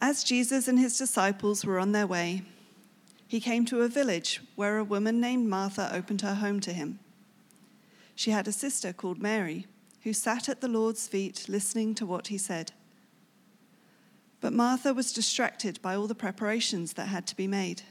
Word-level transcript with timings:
As 0.00 0.24
Jesus 0.24 0.66
and 0.66 0.80
his 0.80 0.98
disciples 0.98 1.64
were 1.64 1.78
on 1.78 1.92
their 1.92 2.08
way, 2.08 2.42
he 3.28 3.38
came 3.38 3.64
to 3.66 3.82
a 3.82 3.88
village 3.88 4.40
where 4.56 4.78
a 4.78 4.84
woman 4.84 5.20
named 5.20 5.48
Martha 5.48 5.88
opened 5.94 6.22
her 6.22 6.34
home 6.34 6.58
to 6.58 6.72
him. 6.72 6.98
She 8.16 8.32
had 8.32 8.48
a 8.48 8.52
sister 8.52 8.92
called 8.92 9.22
Mary 9.22 9.68
who 10.02 10.12
sat 10.12 10.48
at 10.48 10.60
the 10.60 10.68
Lord's 10.68 11.06
feet 11.06 11.46
listening 11.48 11.94
to 11.94 12.06
what 12.06 12.28
he 12.28 12.38
said. 12.38 12.72
But 14.42 14.52
Martha 14.52 14.92
was 14.92 15.12
distracted 15.12 15.80
by 15.80 15.94
all 15.94 16.08
the 16.08 16.16
preparations 16.16 16.94
that 16.94 17.06
had 17.06 17.26
to 17.28 17.36
be 17.36 17.46
made. 17.46 17.82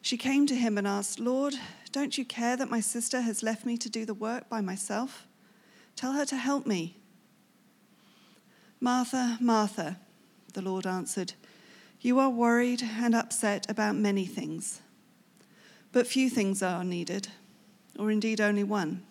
She 0.00 0.16
came 0.16 0.46
to 0.46 0.54
him 0.54 0.78
and 0.78 0.86
asked, 0.86 1.20
Lord, 1.20 1.54
don't 1.92 2.16
you 2.16 2.24
care 2.24 2.56
that 2.56 2.70
my 2.70 2.80
sister 2.80 3.20
has 3.20 3.42
left 3.42 3.66
me 3.66 3.76
to 3.76 3.90
do 3.90 4.06
the 4.06 4.14
work 4.14 4.48
by 4.48 4.62
myself? 4.62 5.26
Tell 5.96 6.12
her 6.12 6.24
to 6.24 6.36
help 6.36 6.66
me. 6.66 6.96
Martha, 8.80 9.36
Martha, 9.38 9.98
the 10.54 10.62
Lord 10.62 10.86
answered, 10.86 11.34
you 12.00 12.18
are 12.20 12.30
worried 12.30 12.82
and 12.82 13.14
upset 13.14 13.68
about 13.68 13.96
many 13.96 14.24
things, 14.24 14.80
but 15.92 16.06
few 16.06 16.30
things 16.30 16.62
are 16.62 16.84
needed, 16.84 17.28
or 17.98 18.10
indeed 18.10 18.40
only 18.40 18.64
one. 18.64 19.02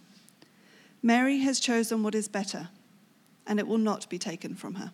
Mary 1.04 1.40
has 1.40 1.60
chosen 1.60 2.02
what 2.02 2.16
is 2.16 2.30
better, 2.30 2.70
and 3.46 3.60
it 3.60 3.68
will 3.68 3.78
not 3.78 4.10
be 4.10 4.18
taken 4.18 4.56
from 4.56 4.76
her. 4.76 4.94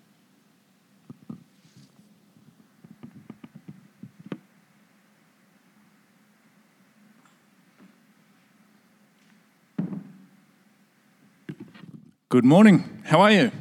Good 12.34 12.46
morning. 12.46 13.04
How 13.04 13.22
are 13.22 13.32
you? 13.32 13.52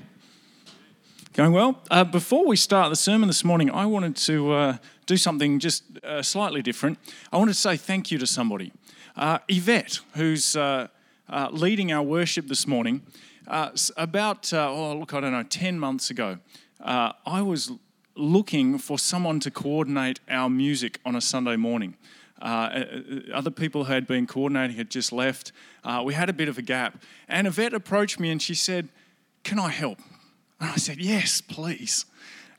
Going 1.35 1.53
well? 1.53 1.83
Uh, 1.91 2.05
before 2.05 2.47
we 2.47 2.57
start 2.57 2.89
the 2.89 2.97
sermon 2.97 3.27
this 3.27 3.45
morning, 3.45 3.71
I 3.71 3.85
wanted 3.85 4.17
to 4.17 4.53
uh, 4.53 4.77
do 5.05 5.19
something 5.19 5.59
just 5.59 5.85
uh, 6.03 6.23
slightly 6.23 6.63
different. 6.63 6.99
I 7.31 7.37
wanted 7.37 7.53
to 7.53 7.59
say 7.59 7.77
thank 7.77 8.11
you 8.11 8.17
to 8.17 8.27
somebody. 8.27 8.73
Uh, 9.15 9.41
Yvette, 9.47 10.01
who's 10.15 10.57
uh, 10.57 10.89
uh, 11.29 11.51
leading 11.53 11.93
our 11.93 12.03
worship 12.03 12.49
this 12.49 12.67
morning. 12.67 13.03
about, 13.47 14.51
oh, 14.55 14.97
look, 14.97 15.13
I 15.13 15.21
don't 15.21 15.33
know, 15.33 15.43
10 15.43 15.79
months 15.79 16.09
ago, 16.09 16.39
I 16.81 17.43
was 17.43 17.73
looking 18.17 18.79
for 18.79 18.99
someone 18.99 19.39
to 19.41 19.51
coordinate 19.51 20.21
our 20.31 20.49
music 20.49 20.99
on 21.05 21.15
a 21.15 21.21
Sunday 21.21 21.57
morning. 21.57 21.95
Uh, 22.43 22.85
other 23.33 23.51
people 23.51 23.85
who 23.85 23.93
had 23.93 24.07
been 24.07 24.27
coordinating 24.27 24.77
had 24.77 24.91
just 24.91 25.13
left. 25.13 25.53
Uh, 25.85 26.03
we 26.05 26.13
had 26.13 26.29
a 26.29 26.33
bit 26.33 26.49
of 26.49 26.59
a 26.59 26.63
gap. 26.63 27.01
And 27.29 27.47
Yvette 27.47 27.73
approached 27.73 28.19
me 28.19 28.31
and 28.31 28.43
she 28.43 28.55
said, 28.55 28.89
Can 29.45 29.59
I 29.59 29.69
help? 29.69 30.01
And 30.61 30.71
I 30.71 30.77
said, 30.77 30.99
Yes, 30.99 31.41
please. 31.41 32.05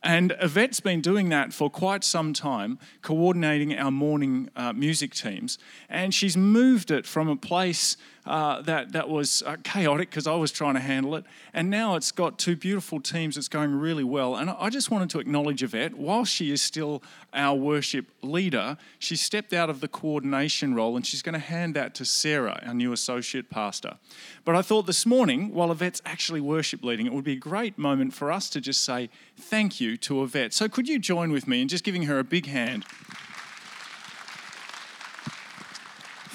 And 0.02 0.36
Yvette's 0.42 0.82
been 0.82 1.00
doing 1.00 1.30
that 1.30 1.54
for 1.54 1.70
quite 1.70 2.04
some 2.04 2.34
time, 2.34 2.78
coordinating 3.02 3.78
our 3.78 3.92
morning 3.92 4.50
uh, 4.56 4.74
music 4.74 5.14
teams. 5.14 5.58
And 5.88 6.14
she's 6.14 6.36
moved 6.36 6.92
it 6.92 7.06
from 7.06 7.30
a 7.30 7.38
place 7.38 7.96
uh, 8.26 8.62
that, 8.62 8.94
that 8.94 9.10
was 9.10 9.44
uh, 9.46 9.58
chaotic 9.64 10.10
because 10.10 10.28
I 10.28 10.36
was 10.36 10.52
trying 10.52 10.76
to 10.76 10.80
handle 10.80 11.16
it. 11.16 11.26
And 11.54 11.70
now 11.70 11.96
it's 11.96 12.12
got 12.12 12.40
two 12.40 12.56
beautiful 12.56 13.02
teams. 13.02 13.38
It's 13.38 13.48
going 13.48 13.72
really 13.74 14.04
well. 14.04 14.36
And 14.36 14.50
I 14.50 14.70
just 14.70 14.90
wanted 14.90 15.10
to 15.12 15.20
acknowledge 15.20 15.62
Yvette. 15.62 15.96
While 15.96 16.24
she 16.26 16.52
is 16.52 16.62
still 16.62 17.04
our 17.34 17.56
worship 17.56 18.06
leader, 18.22 18.78
she 18.98 19.16
stepped 19.16 19.54
out 19.54 19.70
of 19.70 19.82
the 19.82 19.88
coordination 19.88 20.74
role 20.74 20.96
and 20.96 21.06
she's 21.06 21.22
going 21.22 21.34
to 21.34 21.40
hand 21.40 21.76
that 21.76 21.94
to 21.96 22.06
Sarah, 22.06 22.62
our 22.66 22.74
new 22.74 22.94
associate 22.94 23.50
pastor. 23.50 23.98
But 24.46 24.56
I 24.56 24.62
thought 24.62 24.86
this 24.86 25.06
morning, 25.06 25.54
while 25.54 25.72
Yvette's 25.72 26.02
actually 26.06 26.42
worship 26.42 26.84
leading, 26.84 27.06
it 27.06 27.14
would 27.14 27.26
be 27.26 27.34
a 27.34 27.38
great 27.38 27.78
moment 27.78 28.14
for 28.14 28.32
us 28.32 28.50
to 28.52 28.62
just 28.62 28.84
say 28.84 29.10
thank 29.38 29.82
you 29.82 29.98
to 29.98 30.24
Yvette. 30.24 30.54
So 30.54 30.70
could 30.70 30.88
you 30.88 31.00
join 31.00 31.32
with 31.32 31.48
me 31.48 31.62
in 31.62 31.68
just 31.68 31.84
giving 31.84 32.04
her 32.04 32.20
a 32.20 32.24
big 32.24 32.46
hand? 32.46 32.86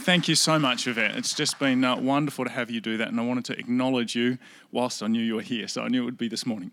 Thank 0.03 0.29
you 0.29 0.37
so 0.37 0.59
much, 0.59 0.87
Yvette. 0.87 1.17
It's 1.17 1.35
just 1.35 1.59
been 1.59 1.85
uh, 1.85 1.97
wonderful 1.97 2.45
to 2.45 2.51
have 2.51 2.71
you 2.71 2.81
do 2.81 2.97
that, 2.97 3.09
and 3.09 3.21
I 3.21 3.25
wanted 3.25 3.45
to 3.47 3.59
acknowledge 3.59 4.15
you 4.15 4.39
whilst 4.73 5.03
I 5.03 5.07
knew 5.07 5.21
you 5.21 5.35
were 5.35 5.43
here, 5.43 5.69
so 5.69 5.83
I 5.83 5.89
knew 5.89 6.03
it 6.03 6.05
would 6.07 6.17
be 6.17 6.29
this 6.29 6.47
morning. 6.47 6.71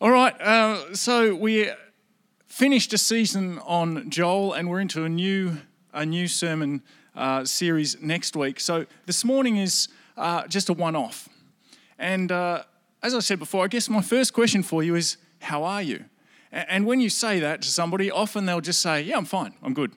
All 0.00 0.10
right, 0.10 0.38
uh, 0.40 0.94
so 0.94 1.34
we 1.34 1.70
finished 2.46 2.92
a 2.92 2.98
season 2.98 3.58
on 3.60 4.10
Joel, 4.10 4.52
and 4.52 4.68
we're 4.68 4.80
into 4.80 5.04
a 5.04 5.08
new 5.08 5.58
a 5.92 6.06
new 6.06 6.28
sermon 6.28 6.82
uh, 7.16 7.44
series 7.44 8.00
next 8.00 8.36
week. 8.36 8.60
So 8.60 8.86
this 9.06 9.24
morning 9.24 9.56
is 9.56 9.88
uh, 10.16 10.46
just 10.46 10.68
a 10.68 10.72
one-off, 10.72 11.28
and 11.98 12.30
uh, 12.30 12.62
as 13.02 13.12
I 13.14 13.20
said 13.20 13.40
before, 13.40 13.64
I 13.64 13.68
guess 13.68 13.88
my 13.88 14.02
first 14.02 14.34
question 14.34 14.62
for 14.62 14.84
you 14.84 14.94
is, 14.94 15.16
how 15.40 15.64
are 15.64 15.82
you? 15.82 16.04
And 16.52 16.86
when 16.86 17.00
you 17.00 17.08
say 17.08 17.40
that 17.40 17.62
to 17.62 17.68
somebody, 17.68 18.10
often 18.10 18.46
they'll 18.46 18.60
just 18.60 18.80
say, 18.80 19.02
"Yeah, 19.02 19.16
I'm 19.16 19.24
fine. 19.24 19.54
I'm 19.62 19.74
good. 19.74 19.92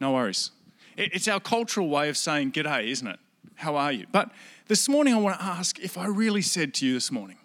No 0.00 0.12
worries." 0.12 0.52
It's 0.96 1.28
our 1.28 1.40
cultural 1.40 1.88
way 1.88 2.08
of 2.08 2.16
saying 2.16 2.52
g'day, 2.52 2.88
isn't 2.88 3.06
it? 3.06 3.18
How 3.54 3.76
are 3.76 3.92
you? 3.92 4.06
But 4.10 4.30
this 4.68 4.88
morning 4.88 5.14
I 5.14 5.18
want 5.18 5.38
to 5.38 5.44
ask 5.44 5.78
if 5.78 5.96
I 5.96 6.06
really 6.06 6.42
said 6.42 6.74
to 6.74 6.86
you 6.86 6.94
this 6.94 7.10
morning, 7.10 7.38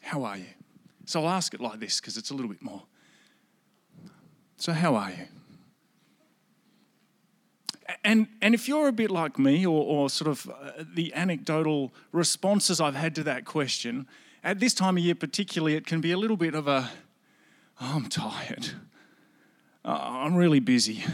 How 0.00 0.24
are 0.24 0.36
you? 0.36 0.46
So 1.06 1.22
I'll 1.24 1.30
ask 1.30 1.54
it 1.54 1.60
like 1.60 1.80
this 1.80 2.00
because 2.00 2.16
it's 2.16 2.30
a 2.30 2.34
little 2.34 2.50
bit 2.50 2.62
more. 2.62 2.82
So, 4.58 4.72
how 4.72 4.96
are 4.96 5.10
you? 5.10 5.26
And, 8.04 8.26
and 8.42 8.54
if 8.54 8.68
you're 8.68 8.88
a 8.88 8.92
bit 8.92 9.10
like 9.10 9.38
me, 9.38 9.64
or, 9.64 9.82
or 9.82 10.10
sort 10.10 10.28
of 10.28 10.50
uh, 10.50 10.84
the 10.94 11.14
anecdotal 11.14 11.92
responses 12.12 12.80
I've 12.80 12.94
had 12.94 13.14
to 13.14 13.22
that 13.22 13.44
question, 13.44 14.06
at 14.44 14.60
this 14.60 14.74
time 14.74 14.98
of 14.98 15.04
year 15.04 15.14
particularly, 15.14 15.74
it 15.74 15.86
can 15.86 16.00
be 16.00 16.12
a 16.12 16.18
little 16.18 16.36
bit 16.36 16.54
of 16.54 16.68
a, 16.68 16.90
oh, 17.80 17.92
I'm 17.96 18.08
tired. 18.08 18.70
Uh, 19.84 19.98
I'm 19.98 20.34
really 20.34 20.60
busy 20.60 21.04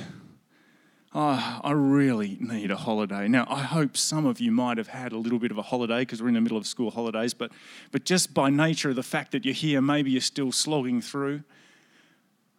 oh, 1.15 1.61
I 1.63 1.71
really 1.73 2.37
need 2.41 2.71
a 2.71 2.77
holiday. 2.77 3.29
Now, 3.29 3.47
I 3.49 3.61
hope 3.61 3.97
some 3.97 4.27
of 4.27 4.41
you 4.41 4.51
might 4.51 4.79
have 4.79 4.89
had 4.89 5.13
a 5.13 5.17
little 5.17 5.39
bit 5.39 5.53
of 5.53 5.59
a 5.59 5.63
holiday 5.63 6.01
because 6.01 6.21
we're 6.21 6.29
in 6.29 6.35
the 6.35 6.41
middle 6.41 6.59
of 6.59 6.67
school 6.67 6.91
holidays, 6.91 7.33
but, 7.33 7.53
but 7.93 8.05
just 8.05 8.35
by 8.35 8.51
nature 8.51 8.91
of 8.91 8.97
the 8.97 9.03
fact 9.03 9.31
that 9.33 9.45
you're 9.45 9.55
here, 9.55 9.81
maybe 9.81 10.11
you're 10.11 10.21
still 10.21 10.51
slogging 10.51 11.01
through. 11.01 11.45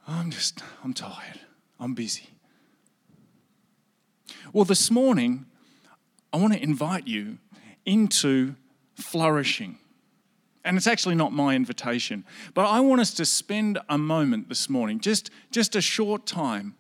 I'm 0.08 0.32
just, 0.32 0.64
I'm 0.84 0.94
tired. 0.94 1.42
I'm 1.80 1.94
busy. 1.94 2.30
Well, 4.54 4.66
this 4.66 4.90
morning, 4.90 5.46
I 6.32 6.38
want 6.38 6.54
to 6.54 6.64
invite 6.64 7.08
you 7.08 7.40
into 7.86 8.56
flourishing. 8.96 9.80
And 10.64 10.78
it's 10.78 10.88
actually 10.88 11.16
not 11.16 11.34
my 11.34 11.56
invitation, 11.56 12.24
but 12.54 12.66
I 12.66 12.80
want 12.80 13.02
us 13.02 13.14
to 13.16 13.26
spend 13.26 13.80
a 13.90 13.98
moment 13.98 14.50
this 14.50 14.70
morning, 14.70 15.00
just, 15.00 15.30
just 15.52 15.76
a 15.76 15.82
short 15.82 16.26
time, 16.26 16.76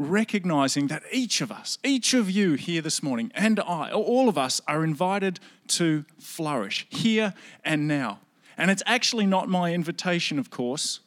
recognizing 0.00 0.86
that 0.86 1.02
each 1.12 1.40
of 1.40 1.52
us, 1.52 1.78
each 1.84 2.14
of 2.14 2.30
you 2.30 2.54
here 2.54 2.80
this 2.80 3.02
morning, 3.02 3.30
and 3.34 3.60
I, 3.60 3.90
all 3.92 4.28
of 4.28 4.38
us 4.38 4.60
are 4.66 4.82
invited 4.82 5.38
to 5.68 6.04
flourish 6.18 6.86
here 6.88 7.34
and 7.64 7.86
now. 7.86 8.20
And 8.56 8.70
it's 8.70 8.82
actually 8.86 9.26
not 9.26 9.48
my 9.48 9.74
invitation, 9.74 10.38
of 10.38 10.50
course. 10.50 11.00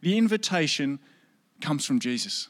The 0.00 0.18
invitation 0.18 0.98
comes 1.60 1.84
from 1.84 2.00
Jesus. 2.00 2.48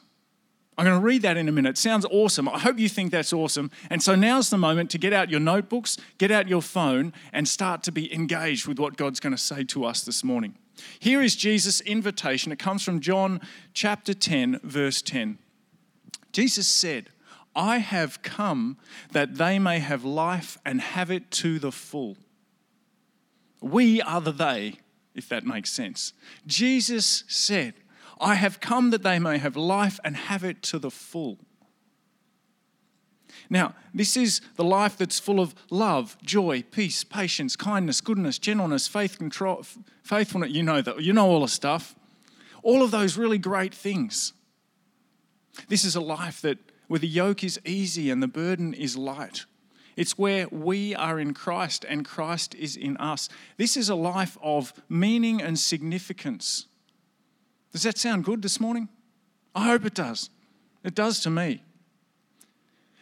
I'm 0.77 0.85
going 0.85 0.99
to 0.99 1.05
read 1.05 1.21
that 1.21 1.37
in 1.37 1.47
a 1.47 1.51
minute. 1.51 1.77
sounds 1.77 2.05
awesome. 2.09 2.49
I 2.49 2.57
hope 2.57 2.79
you 2.79 2.89
think 2.89 3.11
that's 3.11 3.31
awesome. 3.31 3.69
And 3.91 4.01
so 4.01 4.15
now's 4.15 4.49
the 4.49 4.57
moment 4.57 4.89
to 4.91 4.97
get 4.97 5.13
out 5.13 5.29
your 5.29 5.39
notebooks, 5.39 5.97
get 6.17 6.31
out 6.31 6.47
your 6.47 6.63
phone, 6.63 7.13
and 7.31 7.47
start 7.47 7.83
to 7.83 7.91
be 7.91 8.11
engaged 8.11 8.67
with 8.67 8.79
what 8.79 8.97
God's 8.97 9.19
going 9.19 9.35
to 9.35 9.41
say 9.41 9.63
to 9.65 9.85
us 9.85 10.03
this 10.03 10.23
morning. 10.23 10.55
Here 10.99 11.21
is 11.21 11.35
Jesus' 11.35 11.81
invitation. 11.81 12.51
It 12.51 12.57
comes 12.57 12.83
from 12.83 12.99
John 12.99 13.41
chapter 13.75 14.15
10, 14.15 14.61
verse 14.63 15.03
10. 15.03 15.37
Jesus 16.33 16.67
said, 16.67 17.09
I 17.55 17.77
have 17.77 18.21
come 18.23 18.77
that 19.11 19.35
they 19.35 19.59
may 19.59 19.79
have 19.79 20.03
life 20.03 20.57
and 20.65 20.81
have 20.81 21.11
it 21.11 21.31
to 21.31 21.59
the 21.59 21.71
full. 21.71 22.17
We 23.61 24.01
are 24.01 24.19
the 24.19 24.31
they, 24.31 24.79
if 25.15 25.29
that 25.29 25.45
makes 25.45 25.71
sense. 25.71 26.13
Jesus 26.45 27.23
said, 27.27 27.75
I 28.19 28.35
have 28.35 28.59
come 28.59 28.89
that 28.89 29.03
they 29.03 29.19
may 29.19 29.37
have 29.37 29.55
life 29.55 29.99
and 30.03 30.17
have 30.17 30.43
it 30.43 30.61
to 30.63 30.79
the 30.79 30.91
full. 30.91 31.37
Now, 33.49 33.75
this 33.93 34.17
is 34.17 34.41
the 34.55 34.63
life 34.63 34.97
that's 34.97 35.19
full 35.19 35.39
of 35.39 35.53
love, 35.69 36.17
joy, 36.23 36.63
peace, 36.71 37.03
patience, 37.03 37.55
kindness, 37.55 38.01
goodness, 38.01 38.39
gentleness, 38.39 38.87
faith, 38.87 39.17
control, 39.17 39.63
faithfulness. 40.01 40.51
You 40.51 40.63
know 40.63 40.81
that. 40.81 41.01
You 41.01 41.13
know 41.13 41.27
all 41.27 41.41
the 41.41 41.47
stuff. 41.47 41.95
All 42.63 42.81
of 42.81 42.91
those 42.91 43.17
really 43.17 43.37
great 43.37 43.73
things. 43.73 44.33
This 45.67 45.85
is 45.85 45.95
a 45.95 46.01
life 46.01 46.41
that 46.41 46.57
where 46.87 46.99
the 46.99 47.07
yoke 47.07 47.43
is 47.43 47.59
easy 47.65 48.09
and 48.09 48.21
the 48.21 48.27
burden 48.27 48.73
is 48.73 48.97
light. 48.97 49.45
It's 49.95 50.17
where 50.17 50.47
we 50.49 50.95
are 50.95 51.19
in 51.19 51.33
Christ 51.33 51.85
and 51.87 52.03
Christ 52.03 52.55
is 52.55 52.75
in 52.75 52.97
us. 52.97 53.29
This 53.57 53.77
is 53.77 53.89
a 53.89 53.95
life 53.95 54.37
of 54.41 54.73
meaning 54.89 55.41
and 55.41 55.57
significance. 55.57 56.65
Does 57.71 57.83
that 57.83 57.97
sound 57.97 58.25
good 58.25 58.41
this 58.41 58.59
morning? 58.59 58.89
I 59.55 59.65
hope 59.65 59.85
it 59.85 59.93
does. 59.93 60.29
It 60.83 60.95
does 60.95 61.19
to 61.21 61.29
me. 61.29 61.63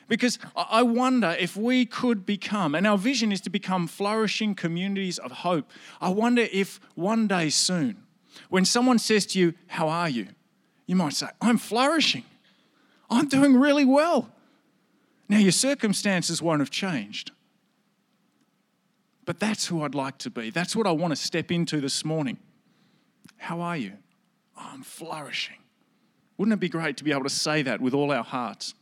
Because 0.07 0.38
I 0.56 0.83
wonder 0.83 1.38
if 1.39 1.56
we 1.56 1.86
could 1.86 2.25
become, 2.25 2.75
and 2.75 2.86
our 2.86 2.97
vision 2.97 3.31
is 3.31 3.39
to 3.42 3.50
become 3.50 3.88
flourishing 3.88 4.56
communities 4.56 5.18
of 5.18 5.31
hope. 5.31 5.71
I 6.01 6.09
wonder 6.09 6.47
if 6.51 6.81
one 6.95 7.27
day 7.27 7.50
soon, 7.50 8.04
when 8.50 8.65
someone 8.65 9.00
says 9.00 9.25
to 9.27 9.39
you, 9.39 9.54
How 9.68 9.88
are 9.88 10.09
you? 10.09 10.27
you 10.86 10.97
might 10.97 11.13
say, 11.13 11.27
I'm 11.39 11.57
flourishing. 11.57 12.25
I'm 13.12 13.28
doing 13.28 13.56
really 13.56 13.86
well. 13.86 14.31
Now, 15.28 15.38
your 15.38 15.52
circumstances 15.52 16.42
won't 16.42 16.62
have 16.62 16.72
changed. 16.72 17.31
But 19.25 19.40
that's 19.40 19.68
who 19.68 19.84
I'd 19.84 19.96
like 19.96 20.18
to 20.19 20.30
be. 20.30 20.50
That's 20.50 20.75
what 20.75 20.88
I 20.88 20.92
want 20.92 21.12
to 21.12 21.16
step 21.16 21.52
into 21.52 21.80
this 21.80 22.04
morning. 22.04 22.38
How 23.38 23.62
are 23.62 23.78
you? 23.78 23.94
Oh, 24.58 24.69
I'm 24.74 24.84
flourishing. 24.84 25.58
Wouldn't 26.38 26.54
it 26.54 26.60
be 26.60 26.69
great 26.69 26.98
to 26.98 27.04
be 27.04 27.12
able 27.12 27.24
to 27.24 27.30
say 27.30 27.62
that 27.62 27.81
with 27.81 27.94
all 27.94 28.12
our 28.12 28.24
hearts? 28.24 28.74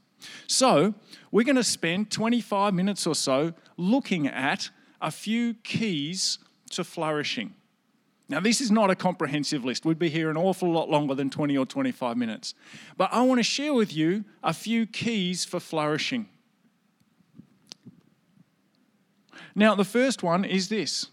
So, 0.48 0.94
we're 1.32 1.46
going 1.46 1.56
to 1.56 1.64
spend 1.64 2.12
25 2.12 2.74
minutes 2.74 3.06
or 3.08 3.16
so 3.16 3.54
looking 3.78 4.28
at 4.28 4.70
a 5.02 5.12
few 5.12 5.56
keys 5.56 6.40
to 6.72 6.84
flourishing. 6.84 7.54
Now, 8.30 8.40
this 8.40 8.62
is 8.62 8.70
not 8.70 8.92
a 8.92 8.96
comprehensive 8.96 9.66
list. 9.66 9.86
We'd 9.86 9.98
be 9.98 10.10
here 10.10 10.30
an 10.30 10.38
awful 10.38 10.72
lot 10.72 10.88
longer 10.88 11.16
than 11.16 11.32
20 11.32 11.58
or 11.58 11.66
25 11.66 12.16
minutes. 12.16 12.54
But 12.96 13.10
I 13.12 13.24
want 13.24 13.40
to 13.40 13.44
share 13.44 13.74
with 13.74 13.92
you 13.92 14.24
a 14.44 14.54
few 14.54 14.86
keys 14.86 15.46
for 15.46 15.60
flourishing. 15.60 16.30
Now, 19.56 19.74
the 19.74 19.84
first 19.84 20.22
one 20.22 20.46
is 20.46 20.70
this. 20.70 21.08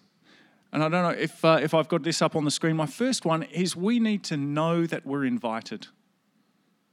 And 0.72 0.82
I 0.84 0.90
don't 0.90 1.02
know 1.02 1.18
if, 1.18 1.42
uh, 1.42 1.58
if 1.62 1.72
I've 1.72 1.88
got 1.88 2.02
this 2.02 2.20
up 2.20 2.36
on 2.36 2.44
the 2.44 2.50
screen. 2.50 2.76
My 2.76 2.86
first 2.86 3.24
one 3.24 3.44
is 3.44 3.74
we 3.74 3.98
need 3.98 4.22
to 4.24 4.36
know 4.36 4.84
that 4.84 5.06
we're 5.06 5.24
invited. 5.24 5.86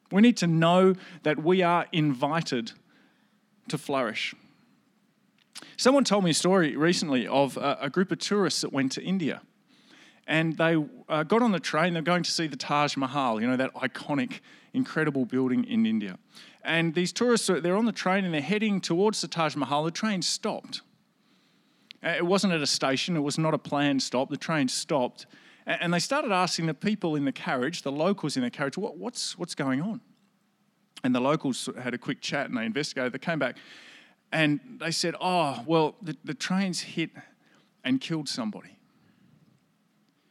We 0.10 0.22
need 0.22 0.38
to 0.38 0.48
know 0.48 0.96
that 1.24 1.44
we 1.44 1.62
are 1.64 1.88
invited 1.92 2.72
to 3.68 3.78
flourish. 3.78 4.34
Someone 5.76 6.06
told 6.06 6.24
me 6.24 6.30
a 6.30 6.34
story 6.34 6.78
recently 6.78 7.28
of 7.28 7.58
a, 7.58 7.78
a 7.82 7.90
group 7.90 8.12
of 8.12 8.20
tourists 8.20 8.62
that 8.62 8.72
went 8.72 8.94
to 8.94 9.04
India. 9.04 9.42
And 10.28 10.58
they 10.58 10.78
uh, 11.10 11.24
got 11.24 11.42
on 11.42 11.52
the 11.52 11.60
train, 11.60 11.94
they're 11.94 12.02
going 12.02 12.24
to 12.24 12.32
see 12.32 12.48
the 12.48 12.56
Taj 12.56 12.96
Mahal, 12.96 13.42
you 13.42 13.48
know, 13.48 13.58
that 13.58 13.74
iconic, 13.74 14.40
incredible 14.74 15.26
building 15.26 15.66
in 15.66 15.86
India. 15.86 16.18
And 16.64 16.96
these 16.96 17.12
tourists, 17.12 17.48
they're 17.48 17.76
on 17.76 17.86
the 17.86 17.92
train 17.92 18.24
and 18.24 18.34
they're 18.34 18.42
heading 18.42 18.80
towards 18.80 19.22
the 19.22 19.28
Taj 19.28 19.56
Mahal. 19.56 19.84
The 19.84 19.92
train 19.92 20.22
stopped. 20.22 20.82
Uh, 22.04 22.10
it 22.10 22.26
wasn't 22.26 22.54
at 22.54 22.62
a 22.62 22.68
station, 22.68 23.16
it 23.16 23.22
was 23.22 23.38
not 23.38 23.54
a 23.54 23.58
planned 23.58 24.02
stop. 24.02 24.30
The 24.30 24.38
train 24.38 24.68
stopped. 24.68 25.26
And 25.66 25.94
they 25.94 26.00
started 26.00 26.32
asking 26.32 26.66
the 26.66 26.74
people 26.74 27.16
in 27.16 27.24
the 27.24 27.32
carriage, 27.32 27.84
the 27.84 27.92
locals 27.92 28.36
in 28.36 28.44
the 28.44 28.50
carriage, 28.50 28.78
what, 28.78 28.98
what's, 28.98 29.38
what's 29.38 29.56
going 29.56 29.82
on? 29.82 30.02
And 31.06 31.16
the 31.16 31.22
locals 31.22 31.70
had 31.82 31.94
a 31.94 31.98
quick 31.98 32.22
chat 32.22 32.48
and 32.48 32.58
they 32.58 32.66
investigated. 32.66 33.14
They 33.14 33.20
came 33.20 33.40
back 33.40 33.58
and 34.32 34.60
they 34.80 34.92
said, 34.92 35.16
Oh, 35.22 35.64
well, 35.66 35.96
the, 36.02 36.18
the 36.24 36.34
train's 36.34 36.82
hit 36.82 37.12
and 37.84 38.02
killed 38.02 38.28
somebody. 38.28 38.73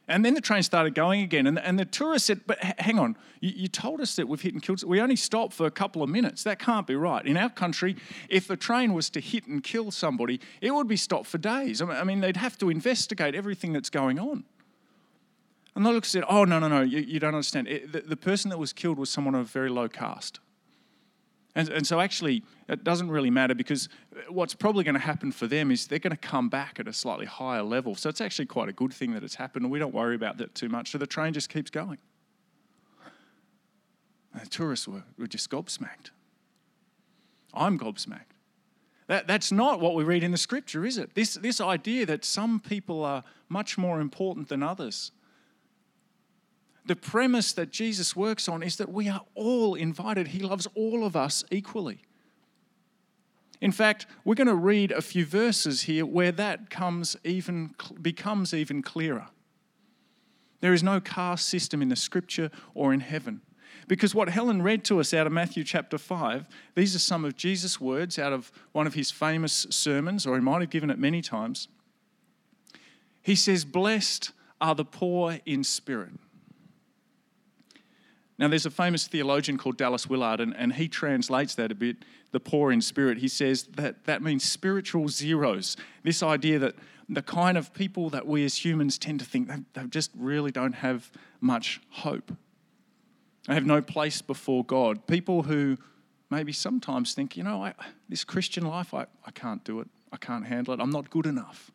And 0.07 0.25
then 0.25 0.33
the 0.33 0.41
train 0.41 0.63
started 0.63 0.95
going 0.95 1.21
again. 1.21 1.47
And, 1.47 1.57
and 1.57 1.79
the 1.79 1.85
tourist 1.85 2.25
said, 2.25 2.41
But 2.45 2.61
hang 2.61 2.99
on, 2.99 3.15
you, 3.39 3.53
you, 3.55 3.67
told 3.69 4.01
us 4.01 4.15
that 4.17 4.27
we've 4.27 4.41
hit 4.41 4.53
and 4.53 4.61
killed. 4.61 4.83
We 4.83 4.99
only 4.99 5.15
stopped 5.15 5.53
for 5.53 5.65
a 5.65 5.71
couple 5.71 6.03
of 6.03 6.09
minutes. 6.09 6.43
That 6.43 6.59
can't 6.59 6.85
be 6.85 6.95
right. 6.95 7.25
In 7.25 7.37
our 7.37 7.49
country, 7.49 7.95
if 8.29 8.47
the 8.47 8.57
train 8.57 8.93
was 8.93 9.09
to 9.11 9.21
hit 9.21 9.47
and 9.47 9.63
kill 9.63 9.91
somebody, 9.91 10.41
it 10.59 10.71
would 10.71 10.87
be 10.87 10.97
stopped 10.97 11.27
for 11.27 11.37
days. 11.37 11.81
I 11.81 12.03
mean, 12.03 12.19
they'd 12.19 12.37
have 12.37 12.57
to 12.57 12.69
investigate 12.69 13.33
everything 13.33 13.71
that's 13.71 13.89
going 13.89 14.19
on. 14.19 14.43
And 15.75 15.85
the 15.85 15.91
look 15.91 16.05
said, 16.05 16.25
Oh, 16.27 16.43
no, 16.43 16.59
no, 16.59 16.67
no, 16.67 16.81
you, 16.81 16.99
you 16.99 17.19
don't 17.19 17.33
understand. 17.33 17.69
It, 17.69 17.93
the, 17.93 18.01
the 18.01 18.17
person 18.17 18.49
that 18.49 18.59
was 18.59 18.73
killed 18.73 18.97
was 18.97 19.09
someone 19.09 19.35
of 19.35 19.49
very 19.49 19.69
low 19.69 19.87
caste. 19.87 20.39
And, 21.55 21.69
and 21.69 21.85
so, 21.85 21.99
actually, 21.99 22.43
it 22.67 22.83
doesn't 22.83 23.11
really 23.11 23.29
matter 23.29 23.53
because 23.53 23.87
what's 24.27 24.55
probably 24.55 24.83
going 24.83 24.95
to 24.95 25.01
happen 25.01 25.31
for 25.31 25.45
them 25.45 25.69
is 25.69 25.85
they're 25.85 25.99
going 25.99 26.11
to 26.11 26.17
come 26.17 26.49
back 26.49 26.79
at 26.79 26.87
a 26.87 26.93
slightly 26.93 27.27
higher 27.27 27.61
level. 27.61 27.93
So, 27.95 28.09
it's 28.09 28.21
actually 28.21 28.47
quite 28.47 28.69
a 28.69 28.73
good 28.73 28.91
thing 28.91 29.13
that 29.13 29.23
it's 29.23 29.35
happened, 29.35 29.63
and 29.63 29.71
we 29.71 29.77
don't 29.77 29.93
worry 29.93 30.15
about 30.15 30.37
that 30.37 30.55
too 30.55 30.69
much. 30.69 30.91
So, 30.91 30.97
the 30.97 31.05
train 31.05 31.33
just 31.33 31.49
keeps 31.49 31.69
going. 31.69 31.99
And 34.33 34.41
the 34.41 34.49
tourists 34.49 34.87
were, 34.87 35.03
were 35.17 35.27
just 35.27 35.51
gobsmacked. 35.51 36.09
I'm 37.53 37.77
gobsmacked. 37.77 38.33
That, 39.07 39.27
that's 39.27 39.51
not 39.51 39.79
what 39.79 39.93
we 39.93 40.03
read 40.03 40.23
in 40.23 40.31
the 40.31 40.37
scripture, 40.37 40.85
is 40.85 40.97
it? 40.97 41.13
This, 41.13 41.35
this 41.35 41.61
idea 41.61 42.05
that 42.07 42.25
some 42.25 42.59
people 42.59 43.03
are 43.05 43.23
much 43.47 43.77
more 43.77 43.99
important 43.99 44.49
than 44.49 44.63
others 44.63 45.11
the 46.85 46.95
premise 46.95 47.53
that 47.53 47.71
Jesus 47.71 48.15
works 48.15 48.49
on 48.49 48.61
is 48.61 48.75
that 48.77 48.91
we 48.91 49.07
are 49.07 49.21
all 49.35 49.75
invited. 49.75 50.29
He 50.29 50.39
loves 50.39 50.67
all 50.75 51.05
of 51.05 51.15
us 51.15 51.43
equally. 51.49 52.01
In 53.61 53.71
fact, 53.71 54.05
we're 54.25 54.35
going 54.35 54.47
to 54.47 54.55
read 54.55 54.91
a 54.91 55.01
few 55.01 55.25
verses 55.25 55.83
here 55.83 56.05
where 56.05 56.33
that 56.33 56.69
comes 56.69 57.15
even, 57.23 57.73
becomes 58.01 58.53
even 58.53 58.81
clearer. 58.81 59.27
There 60.59 60.73
is 60.73 60.83
no 60.83 60.99
caste 60.99 61.47
system 61.47 61.81
in 61.81 61.87
the 61.87 61.95
scripture 61.95 62.51
or 62.73 62.93
in 62.93 62.99
heaven. 62.99 63.41
Because 63.87 64.13
what 64.13 64.29
Helen 64.29 64.61
read 64.61 64.83
to 64.85 64.99
us 64.99 65.13
out 65.13 65.27
of 65.27 65.33
Matthew 65.33 65.63
chapter 65.63 65.97
5, 65.97 66.47
these 66.75 66.95
are 66.95 66.99
some 66.99 67.25
of 67.25 67.35
Jesus' 67.35 67.79
words 67.79 68.19
out 68.19 68.33
of 68.33 68.51
one 68.71 68.87
of 68.87 68.93
his 68.93 69.11
famous 69.11 69.65
sermons, 69.69 70.25
or 70.25 70.35
he 70.35 70.41
might 70.41 70.61
have 70.61 70.69
given 70.69 70.89
it 70.89 70.99
many 70.99 71.21
times. 71.21 71.67
He 73.21 73.35
says, 73.35 73.65
Blessed 73.65 74.31
are 74.59 74.75
the 74.75 74.85
poor 74.85 75.39
in 75.45 75.63
spirit. 75.63 76.11
Now, 78.43 78.49
there's 78.49 78.65
a 78.65 78.71
famous 78.71 79.07
theologian 79.07 79.57
called 79.57 79.77
Dallas 79.77 80.09
Willard, 80.09 80.41
and, 80.41 80.53
and 80.57 80.73
he 80.73 80.89
translates 80.89 81.55
that 81.55 81.71
a 81.71 81.75
bit 81.75 82.03
the 82.31 82.41
poor 82.41 82.73
in 82.73 82.81
spirit. 82.81 83.19
He 83.19 83.29
says 83.29 83.63
that 83.77 84.03
that 84.03 84.21
means 84.21 84.43
spiritual 84.43 85.07
zeros. 85.07 85.77
This 86.03 86.21
idea 86.21 86.59
that 86.59 86.75
the 87.07 87.21
kind 87.21 87.57
of 87.57 87.73
people 87.73 88.09
that 88.09 88.27
we 88.27 88.43
as 88.43 88.65
humans 88.65 88.97
tend 88.97 89.19
to 89.21 89.25
think 89.25 89.47
they, 89.47 89.59
they 89.71 89.87
just 89.87 90.11
really 90.13 90.51
don't 90.51 90.73
have 90.73 91.09
much 91.39 91.79
hope. 91.89 92.35
They 93.47 93.53
have 93.53 93.65
no 93.65 93.81
place 93.81 94.21
before 94.21 94.65
God. 94.65 95.07
People 95.07 95.43
who 95.43 95.77
maybe 96.29 96.51
sometimes 96.51 97.13
think, 97.13 97.37
you 97.37 97.43
know, 97.43 97.63
I, 97.63 97.73
this 98.09 98.25
Christian 98.25 98.65
life, 98.65 98.93
I, 98.93 99.05
I 99.25 99.31
can't 99.31 99.63
do 99.63 99.79
it. 99.79 99.87
I 100.11 100.17
can't 100.17 100.45
handle 100.45 100.73
it. 100.73 100.81
I'm 100.81 100.91
not 100.91 101.09
good 101.09 101.27
enough. 101.27 101.71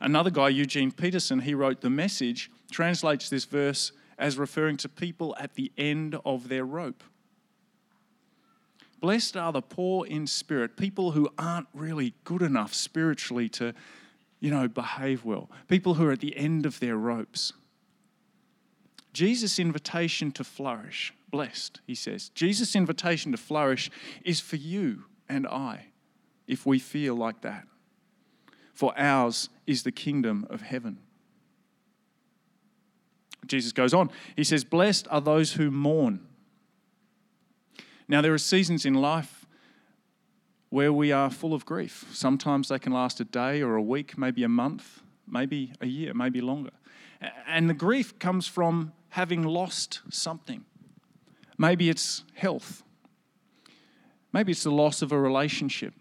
Another 0.00 0.30
guy, 0.30 0.50
Eugene 0.50 0.92
Peterson, 0.92 1.40
he 1.40 1.52
wrote 1.52 1.80
The 1.80 1.90
Message, 1.90 2.48
translates 2.70 3.28
this 3.28 3.44
verse 3.44 3.92
as 4.18 4.36
referring 4.36 4.76
to 4.78 4.88
people 4.88 5.36
at 5.38 5.54
the 5.54 5.70
end 5.78 6.16
of 6.24 6.48
their 6.48 6.64
rope. 6.64 7.02
Blessed 9.00 9.36
are 9.36 9.52
the 9.52 9.62
poor 9.62 10.06
in 10.06 10.26
spirit, 10.26 10.76
people 10.76 11.12
who 11.12 11.28
aren't 11.38 11.68
really 11.72 12.14
good 12.24 12.42
enough 12.42 12.74
spiritually 12.74 13.48
to, 13.50 13.72
you 14.40 14.50
know, 14.50 14.66
behave 14.66 15.24
well, 15.24 15.48
people 15.68 15.94
who 15.94 16.06
are 16.06 16.12
at 16.12 16.20
the 16.20 16.36
end 16.36 16.66
of 16.66 16.80
their 16.80 16.96
ropes. 16.96 17.52
Jesus' 19.12 19.58
invitation 19.58 20.32
to 20.32 20.42
flourish, 20.42 21.14
blessed, 21.30 21.80
he 21.86 21.94
says, 21.94 22.30
Jesus' 22.30 22.74
invitation 22.74 23.30
to 23.32 23.38
flourish 23.38 23.90
is 24.24 24.40
for 24.40 24.56
you 24.56 25.04
and 25.28 25.46
I 25.46 25.86
if 26.48 26.66
we 26.66 26.78
feel 26.78 27.14
like 27.14 27.42
that 27.42 27.68
for 28.78 28.94
ours 28.96 29.48
is 29.66 29.82
the 29.82 29.90
kingdom 29.90 30.46
of 30.48 30.62
heaven. 30.62 30.98
Jesus 33.48 33.72
goes 33.72 33.94
on. 33.94 34.10
He 34.36 34.44
says, 34.44 34.64
Blessed 34.64 35.08
are 35.10 35.20
those 35.20 35.54
who 35.54 35.70
mourn. 35.70 36.20
Now, 38.08 38.22
there 38.22 38.32
are 38.32 38.38
seasons 38.38 38.86
in 38.86 38.94
life 38.94 39.46
where 40.70 40.92
we 40.92 41.12
are 41.12 41.30
full 41.30 41.54
of 41.54 41.64
grief. 41.64 42.06
Sometimes 42.12 42.68
they 42.68 42.78
can 42.78 42.92
last 42.92 43.20
a 43.20 43.24
day 43.24 43.62
or 43.62 43.76
a 43.76 43.82
week, 43.82 44.16
maybe 44.18 44.42
a 44.42 44.48
month, 44.48 45.02
maybe 45.26 45.72
a 45.80 45.86
year, 45.86 46.14
maybe 46.14 46.40
longer. 46.40 46.70
And 47.46 47.68
the 47.68 47.74
grief 47.74 48.18
comes 48.18 48.46
from 48.46 48.92
having 49.10 49.42
lost 49.42 50.00
something. 50.10 50.64
Maybe 51.56 51.88
it's 51.88 52.24
health. 52.34 52.82
Maybe 54.32 54.52
it's 54.52 54.62
the 54.62 54.70
loss 54.70 55.02
of 55.02 55.10
a 55.10 55.18
relationship. 55.18 55.94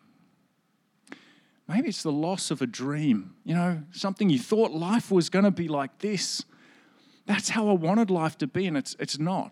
Maybe 1.67 1.89
it's 1.89 2.03
the 2.03 2.11
loss 2.11 2.51
of 2.51 2.61
a 2.61 2.67
dream, 2.67 3.35
you 3.43 3.53
know, 3.53 3.83
something 3.91 4.29
you 4.29 4.39
thought 4.39 4.71
life 4.71 5.11
was 5.11 5.29
going 5.29 5.43
to 5.43 5.51
be 5.51 5.67
like 5.67 5.99
this. 5.99 6.45
That's 7.27 7.49
how 7.49 7.67
I 7.67 7.73
wanted 7.73 8.09
life 8.09 8.37
to 8.39 8.47
be, 8.47 8.65
and 8.65 8.77
it's, 8.77 8.95
it's 8.99 9.19
not. 9.19 9.51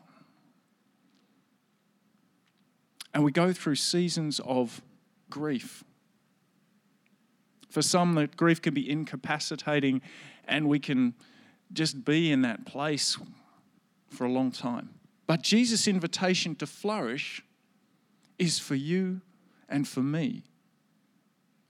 And 3.13 3.24
we 3.24 3.32
go 3.32 3.53
through 3.53 3.75
seasons 3.75 4.39
of 4.39 4.82
grief. 5.29 5.84
For 7.70 7.82
some, 7.82 8.15
that 8.15 8.38
grief 8.38 8.62
can 8.62 8.74
be 8.74 8.89
incapacitating, 8.89 10.01
and 10.46 10.70
we 10.70 10.79
can 10.79 11.13
just 11.74 12.05
be 12.05 12.32
in 12.32 12.41
that 12.44 12.65
place 12.65 13.17
for 14.10 14.25
a 14.25 14.32
long 14.32 14.51
time. 14.51 14.89
But 15.27 15.41
Jesus' 15.41 15.88
invitation 15.88 16.55
to 16.55 16.65
flourish 16.65 17.44
is 18.39 18.58
for 18.58 18.75
you 18.75 19.20
and 19.67 19.86
for 19.86 20.01
me 20.01 20.44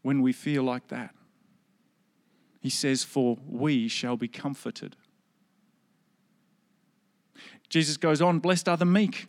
when 0.04 0.22
we 0.22 0.34
feel 0.34 0.62
like 0.62 0.90
that. 0.90 1.16
He 2.60 2.70
says, 2.70 3.04
For 3.04 3.38
we 3.48 3.88
shall 3.88 4.18
be 4.18 4.28
comforted. 4.28 4.96
Jesus 7.70 7.98
goes 7.98 8.22
on, 8.22 8.40
Blessed 8.40 8.70
are 8.70 8.78
the 8.78 8.86
meek. 8.86 9.28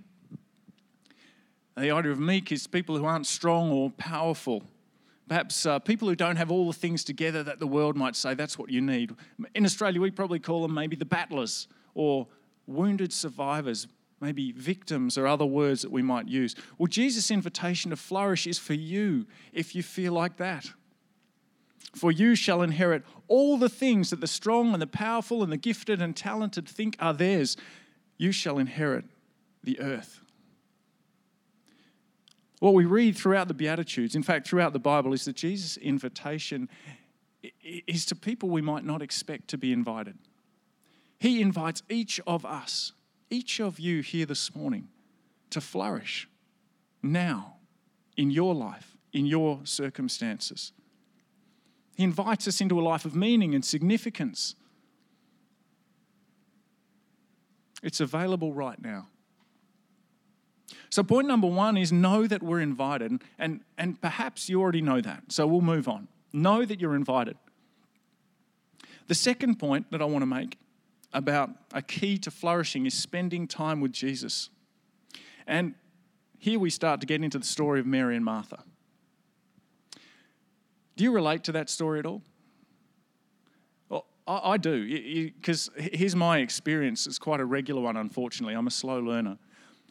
The 1.76 1.90
idea 1.90 2.12
of 2.12 2.19
meek 2.19 2.52
is 2.52 2.66
people 2.66 2.97
who 2.97 3.05
aren't 3.05 3.26
strong 3.26 3.71
or 3.71 3.90
powerful. 3.90 4.62
Perhaps 5.28 5.66
uh, 5.66 5.78
people 5.81 6.09
who 6.09 6.14
don't 6.14 6.37
have 6.37 6.50
all 6.50 6.66
the 6.66 6.73
things 6.73 7.05
together 7.05 7.43
that 7.43 7.59
the 7.59 7.66
world 7.66 7.97
might 7.97 8.16
say 8.16 8.35
that's 8.35 8.59
what 8.59 8.71
you 8.71 8.81
need. 8.81 9.14
In 9.55 9.64
Australia, 9.64 10.00
we 10.00 10.11
probably 10.11 10.38
call 10.38 10.62
them 10.62 10.73
maybe 10.73 10.97
the 10.97 11.05
battlers 11.05 11.69
or 11.95 12.28
wounded 12.66 13.12
survivors, 13.12 13.88
maybe 14.21 14.52
victims 14.52 15.19
or 15.19 15.26
other 15.26 15.45
words 15.45 15.83
that 15.83 15.90
we 15.90 16.00
might 16.00 16.28
use. 16.28 16.55
Well, 16.78 16.87
Jesus' 16.87 17.31
invitation 17.31 17.90
to 17.90 17.97
flourish 17.97 18.47
is 18.47 18.59
for 18.59 18.75
you 18.75 19.26
if 19.52 19.75
you 19.75 19.83
feel 19.83 20.12
like 20.12 20.37
that. 20.37 20.71
For 21.95 22.12
you 22.12 22.35
shall 22.35 22.62
inherit 22.62 23.02
all 23.26 23.59
the 23.59 23.69
things 23.69 24.11
that 24.11 24.21
the 24.21 24.26
strong 24.26 24.73
and 24.73 24.81
the 24.81 24.87
powerful 24.87 25.43
and 25.43 25.50
the 25.50 25.57
gifted 25.57 26.00
and 26.00 26.14
talented 26.14 26.69
think 26.69 26.97
are 27.00 27.14
theirs. 27.14 27.57
You 28.18 28.32
shall 28.32 28.58
inherit 28.58 29.04
the 29.62 29.80
earth. 29.80 30.20
What 32.61 32.75
we 32.75 32.85
read 32.85 33.16
throughout 33.16 33.49
the 33.49 33.54
Beatitudes, 33.54 34.14
in 34.14 34.23
fact, 34.23 34.49
throughout 34.49 34.73
the 34.73 34.78
Bible, 34.78 35.12
is 35.12 35.26
that 35.26 35.37
Jesus' 35.37 35.76
invitation 35.76 36.68
is 37.62 38.06
to 38.06 38.16
people 38.16 38.49
we 38.49 38.62
might 38.62 38.85
not 38.85 39.02
expect 39.02 39.49
to 39.49 39.58
be 39.58 39.73
invited. 39.73 40.16
He 41.18 41.40
invites 41.40 41.82
each 41.88 42.20
of 42.26 42.44
us, 42.44 42.92
each 43.30 43.61
of 43.61 43.78
you 43.78 44.00
here 44.00 44.26
this 44.26 44.54
morning, 44.54 44.88
to 45.50 45.61
flourish 45.61 46.28
now 47.02 47.56
in 48.16 48.30
your 48.30 48.54
life, 48.54 48.96
in 49.12 49.26
your 49.26 49.61
circumstances. 49.64 50.73
He 51.96 52.04
invites 52.04 52.49
us 52.49 52.61
into 52.61 52.80
a 52.80 52.82
life 52.82 53.04
of 53.04 53.14
meaning 53.14 53.54
and 53.54 53.64
significance. 53.64 54.54
It's 57.83 58.00
available 58.00 58.52
right 58.52 58.80
now. 58.80 59.09
So, 60.90 61.02
point 61.02 61.28
number 61.28 61.47
one 61.47 61.76
is 61.76 61.92
know 61.92 62.26
that 62.26 62.42
we're 62.42 62.61
invited, 62.61 63.23
and, 63.38 63.61
and 63.76 64.00
perhaps 64.00 64.49
you 64.49 64.61
already 64.61 64.80
know 64.80 65.00
that. 65.00 65.25
So, 65.28 65.47
we'll 65.47 65.61
move 65.61 65.88
on. 65.88 66.09
Know 66.33 66.64
that 66.64 66.80
you're 66.80 66.97
invited. 66.97 67.37
The 69.06 69.14
second 69.14 69.59
point 69.59 69.90
that 69.90 70.02
I 70.02 70.04
want 70.04 70.23
to 70.23 70.26
make 70.26 70.59
about 71.12 71.50
a 71.73 71.83
key 71.83 72.18
to 72.18 72.30
flourishing 72.30 72.87
is 72.87 72.95
spending 72.95 73.47
time 73.47 73.80
with 73.80 73.92
Jesus. 73.92 74.50
And 75.47 75.75
here 76.38 76.59
we 76.59 76.71
start 76.71 77.00
to 77.00 77.06
get 77.06 77.23
into 77.23 77.38
the 77.38 77.45
story 77.45 77.80
of 77.80 77.87
Mary 77.87 78.16
and 78.16 78.25
Martha. 78.25 78.62
Do 80.97 81.04
you 81.04 81.12
relate 81.12 81.45
to 81.45 81.52
that 81.52 81.71
story 81.71 81.99
at 81.99 82.06
all? 82.06 82.23
I, 84.26 84.52
I 84.52 84.56
do, 84.56 85.33
because 85.38 85.71
here's 85.76 86.16
my 86.16 86.38
experience. 86.38 87.06
It's 87.06 87.18
quite 87.18 87.40
a 87.40 87.45
regular 87.45 87.80
one, 87.80 87.97
unfortunately. 87.97 88.54
I'm 88.54 88.66
a 88.66 88.71
slow 88.73 89.00
learner 89.00 89.38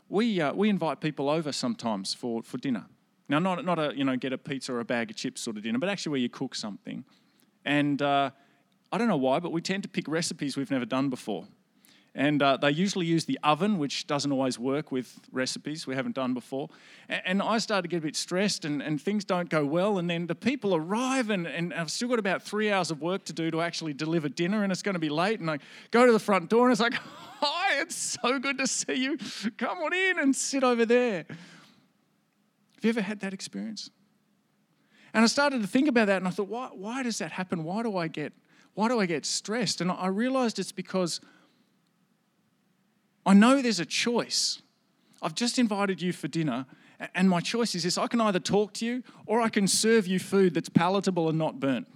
we, 0.10 0.40
uh, 0.40 0.54
we 0.54 0.70
invite 0.70 1.02
people 1.02 1.30
over 1.30 1.52
sometimes 1.52 2.14
for, 2.14 2.44
for 2.44 2.58
dinner. 2.58 2.86
Now, 3.28 3.40
not, 3.40 3.66
not 3.66 3.80
a, 3.80 3.94
you 3.96 4.04
know, 4.04 4.16
get 4.16 4.34
a 4.34 4.38
pizza 4.38 4.74
or 4.74 4.80
a 4.80 4.86
bag 4.86 5.10
of 5.10 5.16
chips 5.16 5.42
sort 5.42 5.58
of 5.58 5.64
dinner, 5.64 5.80
but 5.80 5.90
actually 5.90 6.12
where 6.12 6.20
you 6.20 6.30
cook 6.30 6.54
something. 6.54 7.04
And 7.64 8.02
uh, 8.02 8.30
I 8.92 8.98
don't 8.98 9.08
know 9.08 9.18
why, 9.18 9.40
but 9.40 9.52
we 9.52 9.62
tend 9.62 9.84
to 9.84 9.90
pick 9.90 10.08
recipes 10.08 10.56
we've 10.56 10.70
never 10.70 10.86
done 10.86 11.10
before. 11.10 11.48
And 12.18 12.42
uh, 12.42 12.56
they 12.56 12.72
usually 12.72 13.06
use 13.06 13.26
the 13.26 13.38
oven, 13.44 13.78
which 13.78 14.08
doesn't 14.08 14.32
always 14.32 14.58
work 14.58 14.90
with 14.90 15.20
recipes 15.34 15.86
we 15.86 15.96
haven't 15.96 16.16
done 16.16 16.34
before. 16.34 16.70
And, 17.10 17.22
and 17.26 17.42
I 17.42 17.58
started 17.58 17.82
to 17.82 17.88
get 17.90 17.98
a 17.98 18.02
bit 18.02 18.16
stressed, 18.16 18.64
and, 18.64 18.82
and, 18.82 19.02
things 19.02 19.26
don't 19.26 19.50
go 19.50 19.66
well. 19.66 19.98
And 19.98 20.10
then 20.10 20.26
the 20.26 20.34
people 20.34 20.74
arrive, 20.74 21.30
and, 21.30 21.46
and 21.46 21.74
I've 21.74 21.92
still 21.92 22.08
got 22.08 22.18
about 22.18 22.42
three 22.42 22.72
hours 22.72 22.90
of 22.90 23.02
work 23.02 23.26
to 23.26 23.34
do 23.34 23.52
to 23.52 23.60
actually 23.60 23.92
deliver 23.92 24.30
dinner, 24.30 24.64
and 24.64 24.72
it's 24.72 24.82
going 24.82 24.94
to 24.94 25.00
be 25.00 25.10
late. 25.10 25.42
And 25.42 25.52
I 25.52 25.60
go 25.92 26.06
to 26.06 26.12
the 26.14 26.20
front 26.20 26.50
door, 26.50 26.68
and 26.68 26.72
it's 26.72 26.80
like, 26.80 26.94
Hi, 27.42 27.82
it's 27.82 28.18
so 28.24 28.40
good 28.40 28.60
to 28.60 28.68
see 28.68 28.96
you. 28.96 29.18
Come 29.58 29.80
on 29.80 29.94
in 29.94 30.18
and 30.18 30.34
sit 30.34 30.64
over 30.64 30.86
there. 30.86 31.26
Have 31.28 32.84
you 32.84 32.90
ever 32.92 33.02
had 33.02 33.20
that 33.20 33.34
experience? 33.34 33.90
And 35.14 35.22
I 35.22 35.28
started 35.28 35.62
to 35.62 35.68
think 35.68 35.90
about 35.90 36.08
that, 36.08 36.18
and 36.18 36.28
I 36.30 36.32
thought, 36.32 36.48
why, 36.48 36.70
why 36.72 37.04
does 37.04 37.18
that 37.18 37.34
happen? 37.34 37.66
Why 37.66 37.84
do 37.84 37.98
I 37.98 38.08
get 38.08 38.32
why 38.76 38.90
do 38.90 39.00
I 39.00 39.06
get 39.06 39.26
stressed? 39.26 39.82
And 39.82 39.90
I 39.90 40.08
realized 40.08 40.60
it's 40.60 40.74
because 40.74 41.22
I 43.26 43.34
know 43.34 43.62
there's 43.62 43.80
a 43.80 43.86
choice. 43.86 44.62
I've 45.22 45.36
just 45.36 45.58
invited 45.58 46.02
you 46.02 46.14
for 46.14 46.28
dinner, 46.28 46.66
and 47.14 47.30
my 47.30 47.40
choice 47.40 47.76
is 47.76 47.84
this 47.84 47.98
I 47.98 48.08
can 48.08 48.22
either 48.22 48.40
talk 48.40 48.74
to 48.76 48.86
you 48.86 49.04
or 49.26 49.42
I 49.42 49.50
can 49.50 49.68
serve 49.68 50.08
you 50.08 50.20
food 50.20 50.54
that's 50.54 50.70
palatable 50.70 51.30
and 51.30 51.38
not 51.38 51.60
burnt. 51.60 51.88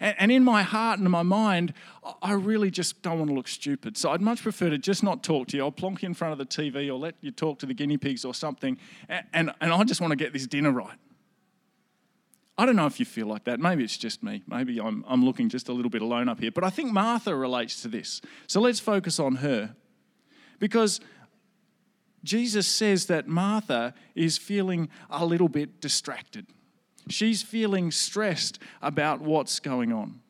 And 0.00 0.32
in 0.32 0.42
my 0.44 0.62
heart 0.62 0.98
and 0.98 1.06
in 1.06 1.10
my 1.10 1.22
mind, 1.22 1.72
I 2.20 2.32
really 2.32 2.70
just 2.70 3.00
don't 3.02 3.18
want 3.18 3.30
to 3.30 3.34
look 3.34 3.48
stupid. 3.48 3.96
So 3.96 4.10
I'd 4.10 4.20
much 4.20 4.42
prefer 4.42 4.68
to 4.70 4.76
just 4.76 5.02
not 5.02 5.22
talk 5.22 5.48
to 5.48 5.56
you. 5.56 5.62
I'll 5.62 5.70
plonk 5.70 6.02
you 6.02 6.06
in 6.06 6.14
front 6.14 6.32
of 6.32 6.38
the 6.38 6.46
TV 6.46 6.88
or 6.88 6.94
let 6.94 7.14
you 7.20 7.30
talk 7.30 7.60
to 7.60 7.66
the 7.66 7.74
guinea 7.74 7.96
pigs 7.96 8.24
or 8.24 8.34
something. 8.34 8.76
And, 9.08 9.26
and, 9.32 9.50
and 9.60 9.72
I 9.72 9.84
just 9.84 10.00
want 10.00 10.10
to 10.10 10.16
get 10.16 10.32
this 10.32 10.46
dinner 10.46 10.72
right. 10.72 10.98
I 12.58 12.66
don't 12.66 12.76
know 12.76 12.86
if 12.86 13.00
you 13.00 13.06
feel 13.06 13.26
like 13.26 13.44
that. 13.44 13.60
Maybe 13.60 13.82
it's 13.82 13.96
just 13.96 14.22
me. 14.22 14.42
Maybe 14.46 14.80
I'm, 14.80 15.04
I'm 15.08 15.24
looking 15.24 15.48
just 15.48 15.68
a 15.68 15.72
little 15.72 15.90
bit 15.90 16.02
alone 16.02 16.28
up 16.28 16.40
here. 16.40 16.50
But 16.50 16.64
I 16.64 16.70
think 16.70 16.92
Martha 16.92 17.34
relates 17.34 17.82
to 17.82 17.88
this. 17.88 18.20
So 18.46 18.60
let's 18.60 18.80
focus 18.80 19.18
on 19.18 19.36
her. 19.36 19.74
Because 20.58 21.00
Jesus 22.22 22.66
says 22.66 23.06
that 23.06 23.28
Martha 23.28 23.94
is 24.14 24.38
feeling 24.38 24.88
a 25.10 25.24
little 25.26 25.48
bit 25.48 25.80
distracted. 25.80 26.46
She's 27.08 27.42
feeling 27.42 27.90
stressed 27.90 28.58
about 28.80 29.20
what's 29.20 29.60
going 29.60 29.92
on. 29.92 30.20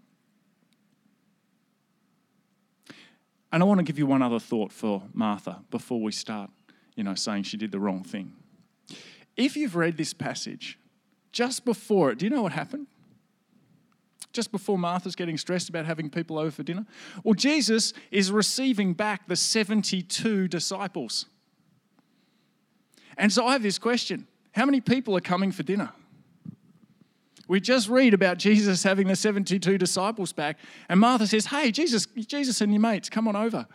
And 3.52 3.62
I 3.62 3.66
want 3.66 3.78
to 3.78 3.84
give 3.84 3.98
you 4.00 4.06
one 4.06 4.22
other 4.22 4.40
thought 4.40 4.72
for 4.72 5.02
Martha 5.12 5.60
before 5.70 6.00
we 6.00 6.10
start, 6.10 6.50
you 6.96 7.04
know, 7.04 7.14
saying 7.14 7.44
she 7.44 7.56
did 7.56 7.70
the 7.70 7.78
wrong 7.78 8.02
thing. 8.02 8.32
If 9.36 9.56
you've 9.56 9.76
read 9.76 9.96
this 9.96 10.12
passage, 10.12 10.76
just 11.30 11.64
before 11.64 12.10
it, 12.10 12.18
do 12.18 12.26
you 12.26 12.30
know 12.30 12.42
what 12.42 12.52
happened? 12.52 12.88
Just 14.34 14.52
before 14.52 14.78
Martha's 14.78 15.16
getting 15.16 15.38
stressed 15.38 15.68
about 15.68 15.86
having 15.86 16.10
people 16.10 16.38
over 16.38 16.50
for 16.50 16.62
dinner? 16.62 16.84
Well, 17.22 17.34
Jesus 17.34 17.94
is 18.10 18.30
receiving 18.30 18.92
back 18.92 19.26
the 19.26 19.36
72 19.36 20.48
disciples. 20.48 21.26
And 23.16 23.32
so 23.32 23.46
I 23.46 23.52
have 23.52 23.62
this 23.62 23.78
question 23.78 24.26
How 24.52 24.66
many 24.66 24.80
people 24.80 25.16
are 25.16 25.22
coming 25.22 25.52
for 25.52 25.62
dinner? 25.62 25.92
We 27.46 27.60
just 27.60 27.88
read 27.88 28.14
about 28.14 28.38
Jesus 28.38 28.82
having 28.82 29.06
the 29.06 29.16
72 29.16 29.76
disciples 29.78 30.32
back, 30.32 30.58
and 30.88 30.98
Martha 30.98 31.26
says, 31.26 31.46
Hey, 31.46 31.70
Jesus, 31.70 32.06
Jesus 32.06 32.60
and 32.60 32.72
your 32.72 32.80
mates, 32.80 33.08
come 33.08 33.28
on 33.28 33.36
over. 33.36 33.66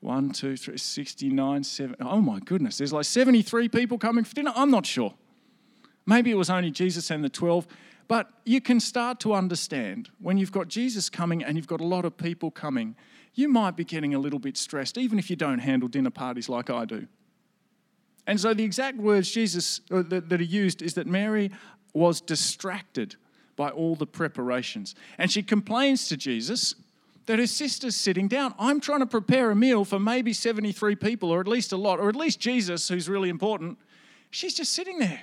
One, 0.00 0.30
two, 0.30 0.56
three, 0.56 0.76
69, 0.76 1.64
seven. 1.64 1.96
Oh 2.00 2.20
my 2.20 2.38
goodness, 2.40 2.78
there's 2.78 2.92
like 2.92 3.06
73 3.06 3.70
people 3.70 3.96
coming 3.98 4.24
for 4.24 4.34
dinner. 4.34 4.52
I'm 4.54 4.70
not 4.70 4.84
sure. 4.84 5.14
Maybe 6.06 6.30
it 6.30 6.36
was 6.36 6.50
only 6.50 6.70
Jesus 6.70 7.10
and 7.10 7.24
the 7.24 7.28
12. 7.28 7.66
But 8.06 8.28
you 8.44 8.60
can 8.60 8.80
start 8.80 9.20
to 9.20 9.32
understand 9.32 10.10
when 10.20 10.36
you've 10.36 10.52
got 10.52 10.68
Jesus 10.68 11.08
coming 11.08 11.42
and 11.42 11.56
you've 11.56 11.66
got 11.66 11.80
a 11.80 11.86
lot 11.86 12.04
of 12.04 12.16
people 12.16 12.50
coming, 12.50 12.96
you 13.34 13.48
might 13.48 13.76
be 13.76 13.84
getting 13.84 14.14
a 14.14 14.18
little 14.18 14.38
bit 14.38 14.56
stressed, 14.56 14.98
even 14.98 15.18
if 15.18 15.30
you 15.30 15.36
don't 15.36 15.58
handle 15.58 15.88
dinner 15.88 16.10
parties 16.10 16.48
like 16.48 16.70
I 16.70 16.84
do. 16.84 17.06
And 18.26 18.40
so 18.40 18.54
the 18.54 18.64
exact 18.64 18.98
words 18.98 19.30
Jesus 19.30 19.80
uh, 19.90 20.02
that, 20.08 20.28
that 20.28 20.40
he 20.40 20.46
used 20.46 20.82
is 20.82 20.94
that 20.94 21.06
Mary 21.06 21.50
was 21.92 22.20
distracted 22.20 23.16
by 23.56 23.70
all 23.70 23.94
the 23.94 24.06
preparations. 24.06 24.94
And 25.18 25.30
she 25.30 25.42
complains 25.42 26.08
to 26.08 26.16
Jesus 26.16 26.74
that 27.26 27.38
her 27.38 27.46
sister's 27.46 27.96
sitting 27.96 28.28
down. 28.28 28.54
I'm 28.58 28.80
trying 28.80 29.00
to 29.00 29.06
prepare 29.06 29.50
a 29.50 29.56
meal 29.56 29.84
for 29.84 29.98
maybe 29.98 30.32
73 30.32 30.96
people, 30.96 31.30
or 31.30 31.40
at 31.40 31.48
least 31.48 31.72
a 31.72 31.76
lot, 31.76 32.00
or 32.00 32.08
at 32.08 32.16
least 32.16 32.40
Jesus, 32.40 32.88
who's 32.88 33.08
really 33.08 33.30
important. 33.30 33.78
She's 34.30 34.54
just 34.54 34.72
sitting 34.72 34.98
there. 34.98 35.22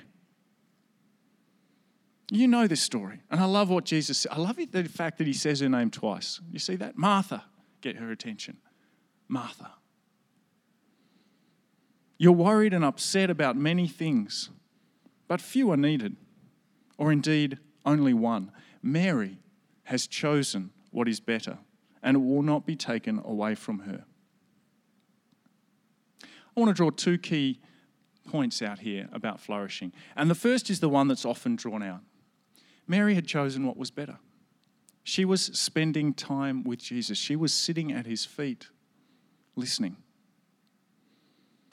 You 2.34 2.48
know 2.48 2.66
this 2.66 2.80
story. 2.80 3.20
And 3.30 3.40
I 3.40 3.44
love 3.44 3.68
what 3.68 3.84
Jesus 3.84 4.20
said. 4.20 4.32
I 4.32 4.38
love 4.38 4.56
the 4.56 4.84
fact 4.84 5.18
that 5.18 5.26
he 5.26 5.34
says 5.34 5.60
her 5.60 5.68
name 5.68 5.90
twice. 5.90 6.40
You 6.50 6.58
see 6.58 6.76
that? 6.76 6.96
Martha, 6.96 7.44
get 7.82 7.96
her 7.96 8.10
attention. 8.10 8.56
Martha. 9.28 9.72
You're 12.16 12.32
worried 12.32 12.72
and 12.72 12.86
upset 12.86 13.28
about 13.28 13.54
many 13.54 13.86
things, 13.86 14.48
but 15.28 15.42
few 15.42 15.70
are 15.72 15.76
needed, 15.76 16.16
or 16.96 17.12
indeed 17.12 17.58
only 17.84 18.14
one. 18.14 18.50
Mary 18.82 19.38
has 19.84 20.06
chosen 20.06 20.70
what 20.90 21.08
is 21.08 21.20
better, 21.20 21.58
and 22.02 22.16
it 22.16 22.20
will 22.20 22.42
not 22.42 22.64
be 22.64 22.76
taken 22.76 23.20
away 23.26 23.54
from 23.54 23.80
her. 23.80 24.04
I 26.24 26.60
want 26.60 26.70
to 26.70 26.74
draw 26.74 26.88
two 26.88 27.18
key 27.18 27.60
points 28.26 28.62
out 28.62 28.78
here 28.78 29.10
about 29.12 29.38
flourishing. 29.38 29.92
And 30.16 30.30
the 30.30 30.34
first 30.34 30.70
is 30.70 30.80
the 30.80 30.88
one 30.88 31.08
that's 31.08 31.26
often 31.26 31.56
drawn 31.56 31.82
out 31.82 32.00
Mary 32.86 33.14
had 33.14 33.26
chosen 33.26 33.66
what 33.66 33.76
was 33.76 33.90
better. 33.90 34.18
She 35.04 35.24
was 35.24 35.42
spending 35.42 36.14
time 36.14 36.62
with 36.62 36.78
Jesus, 36.78 37.18
she 37.18 37.36
was 37.36 37.52
sitting 37.52 37.92
at 37.92 38.06
his 38.06 38.24
feet, 38.24 38.68
listening. 39.56 39.96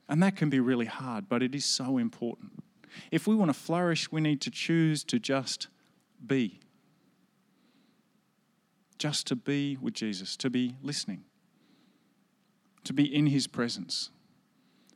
And 0.08 0.24
that 0.24 0.36
can 0.36 0.50
be 0.50 0.60
really 0.60 0.88
hard, 0.88 1.30
but 1.30 1.44
it 1.44 1.54
is 1.54 1.66
so 1.66 2.00
important. 2.00 2.63
If 3.12 3.28
we 3.28 3.36
want 3.36 3.50
to 3.50 3.60
flourish, 3.60 4.12
we 4.12 4.22
need 4.22 4.42
to 4.42 4.50
choose 4.50 5.04
to 5.06 5.20
just 5.20 5.68
be. 6.25 6.60
Just 8.98 9.28
to 9.28 9.36
be 9.36 9.78
with 9.80 9.94
Jesus, 9.94 10.36
to 10.38 10.50
be 10.50 10.75
listening, 10.82 11.24
to 12.84 12.92
be 12.92 13.04
in 13.04 13.28
his 13.28 13.46
presence. 13.46 14.10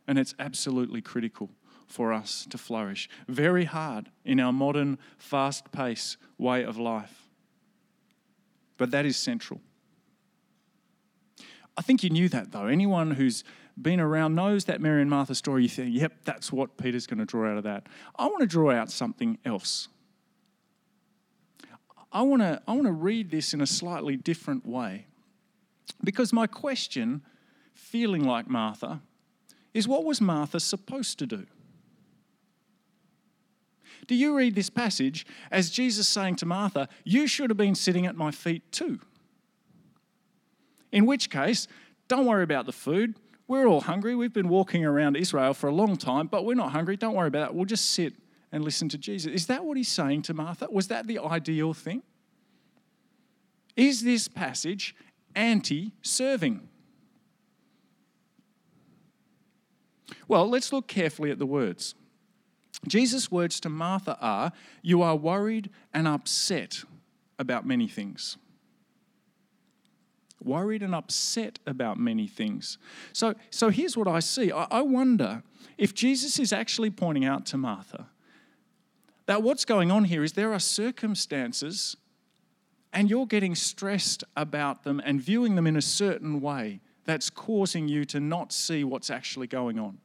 And 0.08 0.17
it's 0.17 0.34
absolutely 0.39 1.01
critical 1.01 1.51
for 1.87 2.13
us 2.13 2.47
to 2.49 2.57
flourish. 2.57 3.09
Very 3.27 3.65
hard 3.65 4.09
in 4.25 4.39
our 4.39 4.53
modern, 4.53 4.97
fast 5.17 5.71
paced 5.71 6.17
way 6.37 6.63
of 6.63 6.77
life. 6.77 7.27
But 8.77 8.91
that 8.91 9.05
is 9.05 9.17
central. 9.17 9.61
I 11.77 11.81
think 11.81 12.03
you 12.03 12.09
knew 12.09 12.29
that 12.29 12.51
though. 12.51 12.67
Anyone 12.67 13.11
who's 13.11 13.43
been 13.81 13.99
around 13.99 14.35
knows 14.35 14.65
that 14.65 14.81
Mary 14.81 15.01
and 15.01 15.09
Martha 15.09 15.35
story. 15.35 15.63
You 15.63 15.69
think, 15.69 15.95
yep, 15.95 16.13
that's 16.25 16.51
what 16.51 16.77
Peter's 16.77 17.07
going 17.07 17.19
to 17.19 17.25
draw 17.25 17.51
out 17.51 17.57
of 17.57 17.63
that. 17.63 17.87
I 18.15 18.25
want 18.27 18.41
to 18.41 18.45
draw 18.47 18.71
out 18.71 18.91
something 18.91 19.37
else. 19.45 19.87
I 22.11 22.21
want 22.21 22.43
to, 22.43 22.61
I 22.67 22.73
want 22.73 22.85
to 22.85 22.91
read 22.91 23.31
this 23.31 23.53
in 23.53 23.61
a 23.61 23.65
slightly 23.65 24.15
different 24.15 24.65
way. 24.65 25.07
Because 26.03 26.31
my 26.31 26.45
question, 26.45 27.23
feeling 27.73 28.23
like 28.23 28.47
Martha, 28.47 29.01
is 29.73 29.87
what 29.87 30.03
was 30.03 30.21
Martha 30.21 30.59
supposed 30.59 31.17
to 31.19 31.25
do? 31.25 31.47
Do 34.07 34.15
you 34.15 34.36
read 34.36 34.55
this 34.55 34.69
passage 34.69 35.25
as 35.51 35.69
Jesus 35.69 36.07
saying 36.07 36.38
to 36.38 36.45
Martha, 36.45 36.89
You 37.03 37.27
should 37.27 37.50
have 37.50 37.57
been 37.57 37.75
sitting 37.75 38.05
at 38.05 38.15
my 38.15 38.31
feet 38.31 38.72
too? 38.72 39.00
In 40.91 41.05
which 41.05 41.29
case, 41.29 41.67
don't 42.07 42.25
worry 42.25 42.43
about 42.43 42.65
the 42.65 42.72
food. 42.72 43.15
We're 43.48 43.67
all 43.67 43.81
hungry. 43.81 44.15
We've 44.15 44.33
been 44.33 44.50
walking 44.50 44.86
around 44.86 45.17
Israel 45.17 45.53
for 45.53 45.67
a 45.67 45.74
long 45.74 45.98
time, 45.98 46.27
but 46.27 46.45
we're 46.45 46.53
not 46.55 46.72
hungry. 46.72 46.95
Don't 46.95 47.15
worry 47.15 47.27
about 47.27 47.50
it. 47.50 47.55
We'll 47.55 47.65
just 47.65 47.91
sit 47.91 48.13
and 48.51 48.63
listen 48.63 48.88
to 48.89 48.98
Jesus. 48.98 49.31
Is 49.33 49.48
that 49.48 49.65
what 49.65 49.77
he's 49.77 49.89
saying 49.89 50.22
to 50.24 50.33
Martha? 50.33 50.67
Was 50.72 50.88
that 50.89 51.07
the 51.07 51.19
ideal 51.19 51.74
thing? 51.74 52.03
Is 53.75 54.03
this 54.03 54.27
passage 54.27 54.95
anti 55.36 55.93
serving? 56.01 56.69
Well, 60.27 60.48
let's 60.50 60.72
look 60.72 60.88
carefully 60.88 61.31
at 61.31 61.39
the 61.39 61.45
words. 61.45 61.95
Jesus' 62.87 63.31
words 63.31 63.59
to 63.61 63.69
Martha 63.69 64.17
are 64.19 64.51
You 64.81 65.01
are 65.01 65.15
worried 65.15 65.69
and 65.93 66.07
upset 66.07 66.83
about 67.39 67.65
many 67.65 67.87
things. 67.87 68.37
Worried 70.43 70.83
and 70.83 70.93
upset 70.93 71.59
about 71.65 71.97
many 71.97 72.27
things. 72.27 72.77
So, 73.13 73.33
so 73.49 73.69
here's 73.69 73.95
what 73.95 74.07
I 74.07 74.19
see. 74.19 74.51
I, 74.51 74.67
I 74.69 74.81
wonder 74.81 75.43
if 75.77 75.93
Jesus 75.93 76.37
is 76.37 76.51
actually 76.51 76.89
pointing 76.89 77.23
out 77.23 77.45
to 77.47 77.57
Martha 77.57 78.07
that 79.25 79.41
what's 79.41 79.63
going 79.63 79.89
on 79.89 80.03
here 80.03 80.23
is 80.23 80.33
there 80.33 80.53
are 80.53 80.59
circumstances 80.59 81.95
and 82.91 83.09
you're 83.09 83.25
getting 83.25 83.55
stressed 83.55 84.23
about 84.35 84.83
them 84.83 85.01
and 85.03 85.21
viewing 85.21 85.55
them 85.55 85.65
in 85.65 85.77
a 85.77 85.81
certain 85.81 86.41
way 86.41 86.81
that's 87.05 87.29
causing 87.29 87.87
you 87.87 88.05
to 88.05 88.19
not 88.19 88.53
see 88.53 88.83
what's 88.83 89.09
actually 89.09 89.47
going 89.47 89.79
on. 89.79 89.97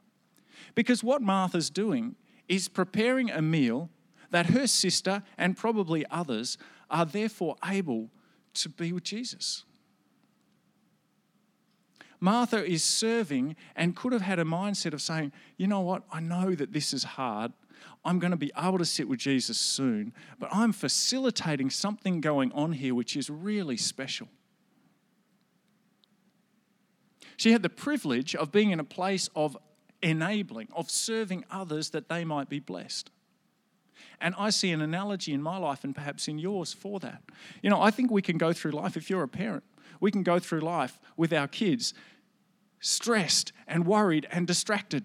Because 0.75 1.04
what 1.04 1.20
Martha's 1.20 1.70
doing 1.70 2.16
is 2.49 2.69
preparing 2.69 3.31
a 3.31 3.43
meal 3.43 3.90
that 4.31 4.47
her 4.47 4.67
sister 4.67 5.23
and 5.37 5.57
probably 5.57 6.05
others 6.11 6.59
are 6.90 7.05
therefore 7.05 7.57
able 7.64 8.11
to 8.55 8.69
be 8.69 8.93
with 8.93 9.05
Jesus. 9.05 9.64
Martha 12.21 12.64
is 12.64 12.83
serving 12.83 13.55
and 13.76 13.95
could 13.95 14.12
have 14.12 14.23
had 14.23 14.38
a 14.38 14.45
mindset 14.45 14.93
of 14.93 15.00
saying, 15.00 15.33
you 15.57 15.67
know 15.67 15.81
what, 15.81 16.02
I 16.11 16.21
know 16.21 16.55
that 16.55 16.73
this 16.73 16.93
is 16.93 17.05
hard. 17.05 17.52
I'm 18.05 18.19
going 18.19 18.33
to 18.33 18.37
be 18.37 18.50
able 18.57 18.78
to 18.78 18.85
sit 18.85 19.09
with 19.09 19.21
Jesus 19.21 19.59
soon, 19.59 20.12
but 20.38 20.49
I'm 20.52 20.73
facilitating 20.73 21.70
something 21.70 22.20
going 22.20 22.51
on 22.53 22.72
here 22.72 22.94
which 22.94 23.16
is 23.16 23.31
really 23.31 23.77
special. 23.77 24.29
She 27.37 27.53
had 27.53 27.62
the 27.62 27.68
privilege 27.68 28.35
of 28.35 28.51
being 28.51 28.72
in 28.72 28.81
a 28.81 28.85
place 28.85 29.31
of 29.37 29.57
enabling, 30.02 30.68
of 30.72 30.90
serving 30.90 31.44
others 31.50 31.90
that 31.90 32.08
they 32.08 32.24
might 32.24 32.48
be 32.48 32.61
blessed. 32.61 33.11
And 34.20 34.34
I 34.38 34.50
see 34.50 34.70
an 34.70 34.80
analogy 34.80 35.32
in 35.32 35.42
my 35.42 35.58
life 35.58 35.84
and 35.84 35.94
perhaps 35.94 36.28
in 36.28 36.38
yours 36.38 36.72
for 36.72 36.98
that. 37.00 37.22
You 37.62 37.70
know, 37.70 37.80
I 37.80 37.90
think 37.90 38.11
we 38.11 38.22
can 38.22 38.38
go 38.38 38.52
through 38.52 38.72
life, 38.72 38.96
if 38.96 39.11
you're 39.11 39.22
a 39.22 39.28
parent, 39.28 39.64
we 40.00 40.11
can 40.11 40.22
go 40.22 40.38
through 40.38 40.61
life 40.61 40.98
with 41.16 41.32
our 41.32 41.48
kids 41.48 41.94
stressed 42.80 43.52
and 43.66 43.87
worried 43.87 44.26
and 44.30 44.46
distracted. 44.46 45.04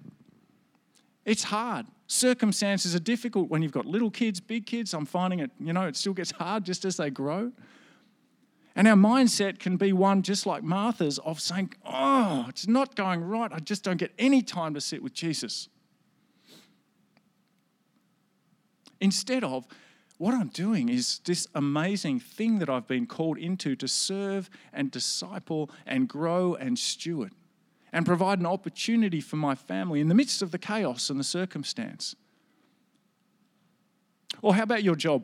It's 1.26 1.44
hard. 1.44 1.88
Circumstances 2.08 2.94
are 2.94 3.00
difficult 3.00 3.50
when 3.50 3.62
you've 3.62 3.72
got 3.72 3.86
little 3.86 4.12
kids, 4.12 4.40
big 4.40 4.66
kids. 4.66 4.94
I'm 4.94 5.06
finding 5.06 5.40
it, 5.40 5.52
you 5.60 5.74
know, 5.74 5.88
it 5.88 5.96
still 5.96 6.14
gets 6.14 6.32
hard 6.32 6.66
just 6.66 6.86
as 6.86 6.98
they 6.98 7.10
grow. 7.10 7.52
And 8.76 8.88
our 8.88 8.96
mindset 8.96 9.60
can 9.60 9.78
be 9.78 9.94
one 9.94 10.24
just 10.24 10.46
like 10.46 10.64
Martha's 10.64 11.20
of 11.20 11.40
saying, 11.40 11.74
Oh, 11.86 12.46
it's 12.50 12.68
not 12.68 12.96
going 12.96 13.24
right. 13.24 13.52
I 13.54 13.60
just 13.60 13.84
don't 13.84 13.98
get 13.98 14.14
any 14.18 14.42
time 14.42 14.74
to 14.74 14.82
sit 14.82 15.04
with 15.04 15.14
Jesus. 15.14 15.70
Instead 19.00 19.44
of, 19.44 19.68
what 20.18 20.34
I'm 20.34 20.48
doing 20.48 20.90
is 20.90 21.20
this 21.26 21.48
amazing 21.54 22.20
thing 22.20 22.60
that 22.60 22.70
I've 22.70 22.88
been 22.88 23.06
called 23.06 23.38
into 23.38 23.76
to 23.76 23.88
serve 23.88 24.50
and 24.72 24.90
disciple 24.90 25.70
and 25.86 26.08
grow 26.08 26.56
and 26.56 26.80
steward 26.80 27.34
and 27.92 28.06
provide 28.06 28.40
an 28.40 28.46
opportunity 28.46 29.20
for 29.20 29.36
my 29.36 29.56
family 29.56 30.00
in 30.00 30.08
the 30.08 30.16
midst 30.16 30.42
of 30.42 30.52
the 30.52 30.58
chaos 30.58 31.10
and 31.10 31.20
the 31.20 31.24
circumstance. 31.24 32.16
Or 34.42 34.56
how 34.56 34.64
about 34.64 34.84
your 34.84 34.96
job? 34.96 35.24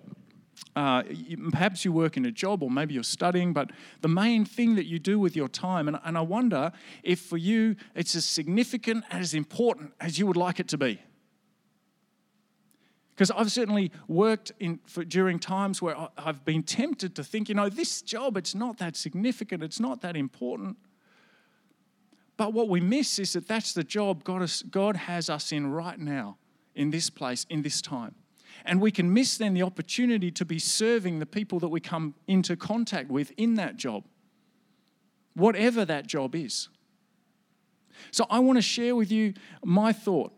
Uh, 0.76 1.04
perhaps 1.52 1.84
you 1.84 1.92
work 1.92 2.18
in 2.18 2.26
a 2.26 2.32
job 2.32 2.64
or 2.64 2.70
maybe 2.70 2.94
you're 2.94 3.04
studying, 3.04 3.54
but 3.54 3.72
the 4.02 4.08
main 4.08 4.46
thing 4.46 4.76
that 4.76 4.86
you 4.86 5.00
do 5.00 5.20
with 5.20 5.36
your 5.36 5.48
time, 5.48 5.88
and, 5.88 6.00
and 6.04 6.18
I 6.18 6.22
wonder 6.22 6.72
if 7.04 7.20
for 7.20 7.38
you 7.38 7.76
it's 7.96 8.16
as 8.16 8.26
significant 8.26 9.04
and 9.10 9.22
as 9.22 9.34
important 9.34 9.94
as 10.00 10.20
you 10.20 10.28
would 10.28 10.38
like 10.38 10.60
it 10.60 10.68
to 10.70 10.78
be. 10.78 11.00
Because 13.20 13.32
I've 13.32 13.52
certainly 13.52 13.92
worked 14.08 14.54
in, 14.60 14.80
for, 14.86 15.04
during 15.04 15.40
times 15.40 15.82
where 15.82 15.96
I've 16.18 16.46
been 16.46 16.64
tempted 16.64 17.16
to 17.18 17.24
think, 17.24 17.50
you 17.50 17.56
know, 17.56 17.68
this 17.68 18.02
job, 18.02 18.38
it's 18.38 18.56
not 18.56 18.78
that 18.78 18.96
significant, 18.96 19.62
it's 19.62 19.80
not 19.80 20.02
that 20.02 20.16
important. 20.16 20.78
But 22.38 22.54
what 22.54 22.70
we 22.70 22.80
miss 22.80 23.20
is 23.20 23.34
that 23.34 23.46
that's 23.46 23.74
the 23.74 23.84
job 23.84 24.24
God 24.24 24.40
has, 24.40 24.62
God 24.62 24.96
has 24.96 25.30
us 25.30 25.52
in 25.52 25.70
right 25.70 26.00
now, 26.00 26.38
in 26.76 26.92
this 26.92 27.10
place, 27.10 27.46
in 27.50 27.62
this 27.62 27.82
time. 27.82 28.16
And 28.66 28.82
we 28.82 28.92
can 28.92 29.14
miss 29.14 29.38
then 29.38 29.54
the 29.54 29.64
opportunity 29.64 30.32
to 30.32 30.46
be 30.46 30.60
serving 30.60 31.20
the 31.20 31.26
people 31.26 31.60
that 31.60 31.70
we 31.70 31.80
come 31.80 32.16
into 32.28 32.56
contact 32.56 33.10
with 33.10 33.32
in 33.38 33.56
that 33.56 33.78
job, 33.78 34.04
whatever 35.34 35.86
that 35.86 36.08
job 36.08 36.36
is. 36.36 36.70
So 38.12 38.26
I 38.30 38.40
want 38.40 38.58
to 38.58 38.62
share 38.62 38.96
with 38.96 39.12
you 39.12 39.34
my 39.64 39.92
thought 39.92 40.34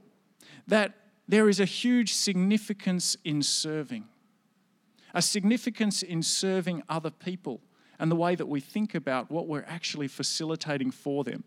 that 0.68 0.94
there 1.28 1.50
is 1.50 1.60
a 1.60 1.66
huge 1.66 2.14
significance 2.14 3.16
in 3.24 3.42
serving, 3.42 4.06
a 5.14 5.22
significance 5.22 6.04
in 6.04 6.22
serving 6.22 6.84
other 6.90 7.12
people 7.12 7.62
and 8.00 8.12
the 8.12 8.16
way 8.16 8.36
that 8.36 8.48
we 8.48 8.60
think 8.60 8.96
about 8.96 9.30
what 9.30 9.48
we're 9.48 9.66
actually 9.68 10.08
facilitating 10.08 10.92
for 10.92 11.24
them. 11.24 11.44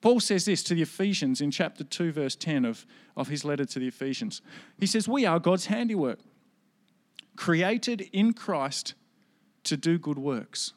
Paul 0.00 0.20
says 0.20 0.44
this 0.44 0.62
to 0.64 0.74
the 0.74 0.82
Ephesians 0.82 1.40
in 1.40 1.50
chapter 1.50 1.84
2, 1.84 2.12
verse 2.12 2.36
10 2.36 2.64
of, 2.64 2.86
of 3.16 3.28
his 3.28 3.44
letter 3.44 3.64
to 3.64 3.78
the 3.78 3.88
Ephesians. 3.88 4.40
He 4.78 4.86
says, 4.86 5.08
We 5.08 5.26
are 5.26 5.38
God's 5.38 5.66
handiwork, 5.66 6.20
created 7.36 8.08
in 8.12 8.32
Christ 8.32 8.94
to 9.64 9.76
do 9.76 9.98
good 9.98 10.18
works. 10.18 10.72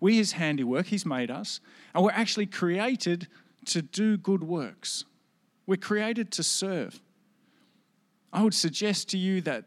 We, 0.00 0.16
his 0.16 0.32
handiwork, 0.32 0.86
he's 0.86 1.06
made 1.06 1.30
us, 1.30 1.60
and 1.94 2.04
we're 2.04 2.10
actually 2.12 2.46
created 2.46 3.28
to 3.66 3.82
do 3.82 4.16
good 4.16 4.42
works. 4.42 5.04
We're 5.66 5.76
created 5.76 6.30
to 6.32 6.42
serve. 6.42 7.00
I 8.32 8.42
would 8.42 8.54
suggest 8.54 9.08
to 9.10 9.18
you 9.18 9.40
that 9.42 9.64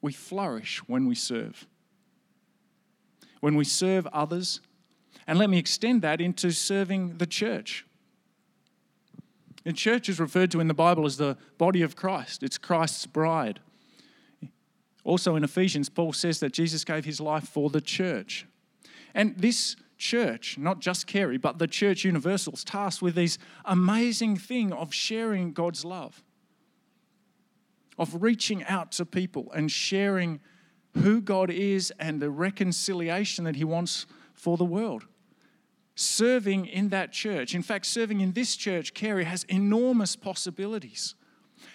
we 0.00 0.12
flourish 0.12 0.78
when 0.86 1.06
we 1.06 1.14
serve. 1.14 1.66
When 3.40 3.54
we 3.54 3.64
serve 3.64 4.06
others, 4.08 4.60
and 5.26 5.38
let 5.38 5.50
me 5.50 5.58
extend 5.58 6.02
that 6.02 6.20
into 6.20 6.50
serving 6.52 7.18
the 7.18 7.26
church. 7.26 7.84
The 9.64 9.72
church 9.72 10.08
is 10.08 10.20
referred 10.20 10.52
to 10.52 10.60
in 10.60 10.68
the 10.68 10.74
Bible 10.74 11.04
as 11.04 11.16
the 11.16 11.36
body 11.58 11.82
of 11.82 11.96
Christ, 11.96 12.42
it's 12.42 12.58
Christ's 12.58 13.06
bride. 13.06 13.60
Also 15.02 15.36
in 15.36 15.44
Ephesians, 15.44 15.88
Paul 15.88 16.12
says 16.12 16.40
that 16.40 16.52
Jesus 16.52 16.84
gave 16.84 17.04
his 17.04 17.20
life 17.20 17.48
for 17.48 17.70
the 17.70 17.80
church. 17.80 18.46
And 19.14 19.36
this 19.36 19.76
church, 19.98 20.58
not 20.58 20.80
just 20.80 21.06
Carey, 21.06 21.36
but 21.36 21.58
the 21.58 21.68
church 21.68 22.04
universal, 22.04 22.52
is 22.54 22.64
tasked 22.64 23.02
with 23.02 23.14
this 23.14 23.38
amazing 23.64 24.36
thing 24.36 24.72
of 24.72 24.92
sharing 24.92 25.52
God's 25.52 25.84
love, 25.84 26.24
of 27.98 28.20
reaching 28.20 28.64
out 28.64 28.92
to 28.92 29.06
people 29.06 29.50
and 29.52 29.70
sharing 29.70 30.40
who 30.94 31.20
God 31.20 31.50
is 31.50 31.92
and 31.98 32.20
the 32.20 32.30
reconciliation 32.30 33.44
that 33.44 33.56
he 33.56 33.64
wants 33.64 34.06
for 34.34 34.56
the 34.56 34.64
world 34.64 35.06
serving 35.96 36.66
in 36.66 36.90
that 36.90 37.10
church, 37.10 37.54
in 37.54 37.62
fact, 37.62 37.86
serving 37.86 38.20
in 38.20 38.32
this 38.32 38.54
church, 38.54 38.94
Carey, 38.94 39.24
has 39.24 39.44
enormous 39.44 40.14
possibilities 40.14 41.14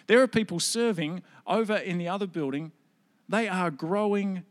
There 0.08 0.22
are 0.22 0.28
people 0.28 0.60
serving 0.60 1.24
over 1.46 1.76
in 1.76 1.98
the 1.98 2.08
other 2.08 2.28
building. 2.28 2.72
They 3.28 3.48
are 3.48 3.72
growing 3.72 4.44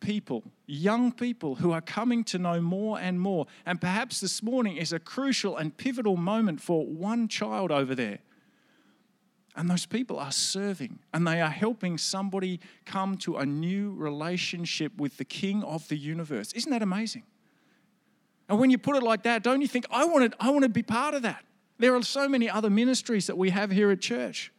people, 0.00 0.44
young 0.66 1.12
people 1.12 1.56
who 1.56 1.72
are 1.72 1.80
coming 1.80 2.24
to 2.24 2.38
know 2.38 2.60
more 2.60 2.98
and 3.00 3.20
more. 3.20 3.46
And 3.64 3.80
perhaps 3.80 4.20
this 4.20 4.42
morning 4.42 4.76
is 4.76 4.92
a 4.92 4.98
crucial 4.98 5.56
and 5.56 5.76
pivotal 5.76 6.16
moment 6.16 6.60
for 6.60 6.86
one 6.86 7.28
child 7.28 7.70
over 7.70 7.94
there. 7.94 8.18
And 9.56 9.70
those 9.70 9.86
people 9.86 10.18
are 10.18 10.32
serving 10.32 10.98
and 11.12 11.26
they 11.26 11.40
are 11.40 11.50
helping 11.50 11.96
somebody 11.96 12.60
come 12.84 13.16
to 13.18 13.36
a 13.36 13.46
new 13.46 13.92
relationship 13.94 14.96
with 14.98 15.16
the 15.16 15.24
King 15.24 15.62
of 15.62 15.86
the 15.88 15.96
universe. 15.96 16.52
Isn't 16.52 16.72
that 16.72 16.82
amazing? 16.82 17.22
And 18.48 18.58
when 18.58 18.70
you 18.70 18.78
put 18.78 18.96
it 18.96 19.02
like 19.02 19.22
that, 19.22 19.42
don't 19.42 19.60
you 19.60 19.68
think, 19.68 19.86
I 19.90 20.04
want 20.04 20.32
to, 20.32 20.36
I 20.44 20.50
want 20.50 20.64
to 20.64 20.68
be 20.68 20.82
part 20.82 21.14
of 21.14 21.22
that? 21.22 21.44
There 21.78 21.94
are 21.94 22.02
so 22.02 22.28
many 22.28 22.48
other 22.48 22.70
ministries 22.70 23.26
that 23.26 23.36
we 23.36 23.50
have 23.50 23.70
here 23.70 23.90
at 23.90 24.00
church. 24.00 24.52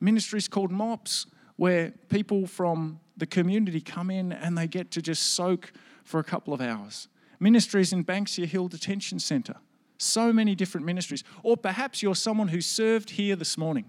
Ministries 0.00 0.48
called 0.48 0.70
MOPS, 0.70 1.26
where 1.56 1.92
people 2.08 2.46
from 2.46 3.00
the 3.16 3.26
community 3.26 3.80
come 3.80 4.10
in 4.10 4.32
and 4.32 4.56
they 4.56 4.66
get 4.66 4.90
to 4.92 5.02
just 5.02 5.34
soak 5.34 5.72
for 6.04 6.20
a 6.20 6.24
couple 6.24 6.52
of 6.52 6.60
hours. 6.60 7.08
Ministries 7.40 7.92
in 7.92 8.04
Banksia 8.04 8.46
Hill 8.46 8.68
Detention 8.68 9.18
Centre. 9.18 9.56
So 9.98 10.32
many 10.32 10.54
different 10.54 10.86
ministries. 10.86 11.24
Or 11.42 11.56
perhaps 11.56 12.02
you're 12.02 12.14
someone 12.14 12.48
who 12.48 12.60
served 12.60 13.10
here 13.10 13.36
this 13.36 13.56
morning. 13.56 13.86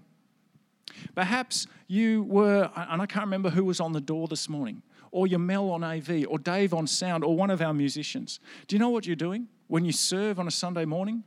Perhaps 1.14 1.66
you 1.88 2.22
were, 2.24 2.70
and 2.74 3.02
I 3.02 3.06
can't 3.06 3.24
remember 3.24 3.50
who 3.50 3.64
was 3.64 3.80
on 3.80 3.92
the 3.92 4.00
door 4.00 4.28
this 4.28 4.48
morning, 4.48 4.82
or 5.16 5.26
you're 5.26 5.38
Mel 5.38 5.70
on 5.70 5.82
AV, 5.82 6.26
or 6.28 6.38
Dave 6.38 6.74
on 6.74 6.86
sound, 6.86 7.24
or 7.24 7.34
one 7.34 7.48
of 7.48 7.62
our 7.62 7.72
musicians. 7.72 8.38
Do 8.68 8.76
you 8.76 8.80
know 8.80 8.90
what 8.90 9.06
you're 9.06 9.16
doing 9.16 9.48
when 9.66 9.82
you 9.86 9.92
serve 9.92 10.38
on 10.38 10.46
a 10.46 10.50
Sunday 10.50 10.84
morning? 10.84 11.24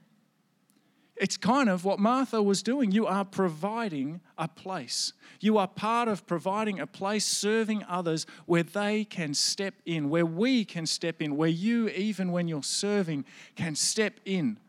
It's 1.16 1.38
kind 1.38 1.68
of 1.68 1.86
what 1.86 1.98
Martha 1.98 2.44
was 2.44 2.62
doing. 2.62 2.92
You 2.92 3.08
are 3.08 3.26
providing 3.26 4.22
a 4.38 4.48
place. 4.48 5.14
You 5.40 5.58
are 5.58 5.68
part 5.68 6.08
of 6.08 6.28
providing 6.28 6.80
a 6.80 6.86
place, 6.86 7.26
serving 7.26 7.84
others 7.90 8.28
where 8.46 8.62
they 8.62 9.06
can 9.06 9.34
step 9.34 9.74
in, 9.88 10.12
where 10.12 10.26
we 10.26 10.66
can 10.66 10.86
step 10.86 11.20
in, 11.20 11.36
where 11.36 11.50
you, 11.50 11.90
even 11.90 12.32
when 12.32 12.48
you're 12.48 12.62
serving, 12.62 13.26
can 13.56 13.74
step 13.74 14.20
in 14.24 14.60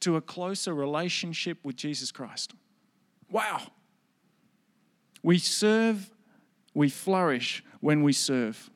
to 0.00 0.16
a 0.16 0.20
closer 0.20 0.74
relationship 0.74 1.58
with 1.62 1.76
Jesus 1.76 2.10
Christ. 2.10 2.54
Wow. 3.30 3.62
We 5.22 5.38
serve, 5.38 6.10
we 6.78 6.88
flourish 6.88 7.64
when 7.80 8.04
we 8.04 8.12
serve. 8.12 8.70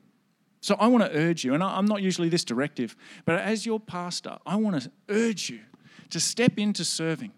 So 0.59 0.75
I 0.77 0.87
want 0.87 1.05
to 1.05 1.17
urge 1.17 1.43
you, 1.45 1.53
and 1.53 1.63
I'm 1.63 1.85
not 1.85 2.01
usually 2.01 2.27
this 2.27 2.43
directive, 2.43 2.97
but 3.25 3.39
as 3.39 3.65
your 3.65 3.79
pastor, 3.79 4.37
I 4.45 4.57
want 4.57 4.81
to 4.81 4.91
urge 5.07 5.49
you 5.49 5.61
to 6.09 6.19
step 6.19 6.59
into 6.59 6.83
serving, 6.83 7.31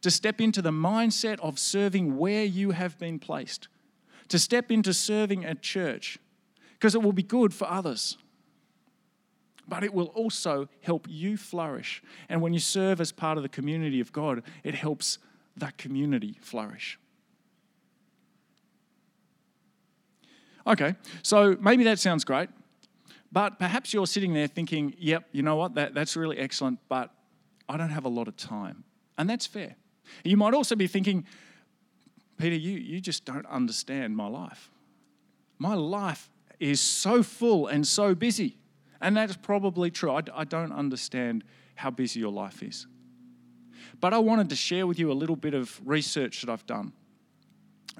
to 0.00 0.10
step 0.10 0.40
into 0.40 0.62
the 0.62 0.70
mindset 0.70 1.38
of 1.40 1.58
serving 1.58 2.16
where 2.16 2.44
you 2.44 2.70
have 2.70 2.98
been 2.98 3.18
placed, 3.18 3.68
to 4.28 4.38
step 4.38 4.70
into 4.70 4.94
serving 4.94 5.44
at 5.44 5.60
church, 5.60 6.18
because 6.72 6.94
it 6.94 7.02
will 7.02 7.12
be 7.12 7.22
good 7.22 7.52
for 7.52 7.70
others. 7.70 8.16
But 9.68 9.84
it 9.84 9.92
will 9.92 10.06
also 10.06 10.70
help 10.80 11.06
you 11.10 11.36
flourish. 11.36 12.02
And 12.30 12.40
when 12.40 12.54
you 12.54 12.60
serve 12.60 13.02
as 13.02 13.12
part 13.12 13.36
of 13.36 13.42
the 13.42 13.50
community 13.50 14.00
of 14.00 14.12
God, 14.12 14.42
it 14.64 14.74
helps 14.74 15.18
that 15.58 15.76
community 15.76 16.38
flourish. 16.40 16.98
Okay, 20.66 20.94
so 21.22 21.56
maybe 21.60 21.84
that 21.84 21.98
sounds 21.98 22.24
great, 22.24 22.50
but 23.32 23.58
perhaps 23.58 23.92
you're 23.92 24.06
sitting 24.06 24.34
there 24.34 24.46
thinking, 24.46 24.94
yep, 24.98 25.24
you 25.32 25.42
know 25.42 25.56
what, 25.56 25.74
that, 25.74 25.94
that's 25.94 26.16
really 26.16 26.38
excellent, 26.38 26.78
but 26.88 27.10
I 27.68 27.76
don't 27.76 27.90
have 27.90 28.04
a 28.04 28.10
lot 28.10 28.28
of 28.28 28.36
time. 28.36 28.84
And 29.16 29.28
that's 29.28 29.46
fair. 29.46 29.76
You 30.24 30.36
might 30.36 30.54
also 30.54 30.76
be 30.76 30.86
thinking, 30.86 31.26
Peter, 32.38 32.56
you, 32.56 32.78
you 32.78 33.00
just 33.00 33.24
don't 33.24 33.46
understand 33.46 34.16
my 34.16 34.26
life. 34.26 34.70
My 35.58 35.74
life 35.74 36.30
is 36.60 36.80
so 36.80 37.22
full 37.22 37.66
and 37.66 37.86
so 37.86 38.14
busy. 38.14 38.56
And 39.00 39.16
that's 39.16 39.36
probably 39.36 39.90
true. 39.90 40.12
I, 40.12 40.22
I 40.34 40.44
don't 40.44 40.72
understand 40.72 41.44
how 41.74 41.90
busy 41.90 42.20
your 42.20 42.32
life 42.32 42.62
is. 42.62 42.86
But 44.00 44.14
I 44.14 44.18
wanted 44.18 44.50
to 44.50 44.56
share 44.56 44.86
with 44.86 44.98
you 44.98 45.10
a 45.10 45.14
little 45.14 45.36
bit 45.36 45.54
of 45.54 45.80
research 45.84 46.42
that 46.42 46.50
I've 46.50 46.66
done. 46.66 46.92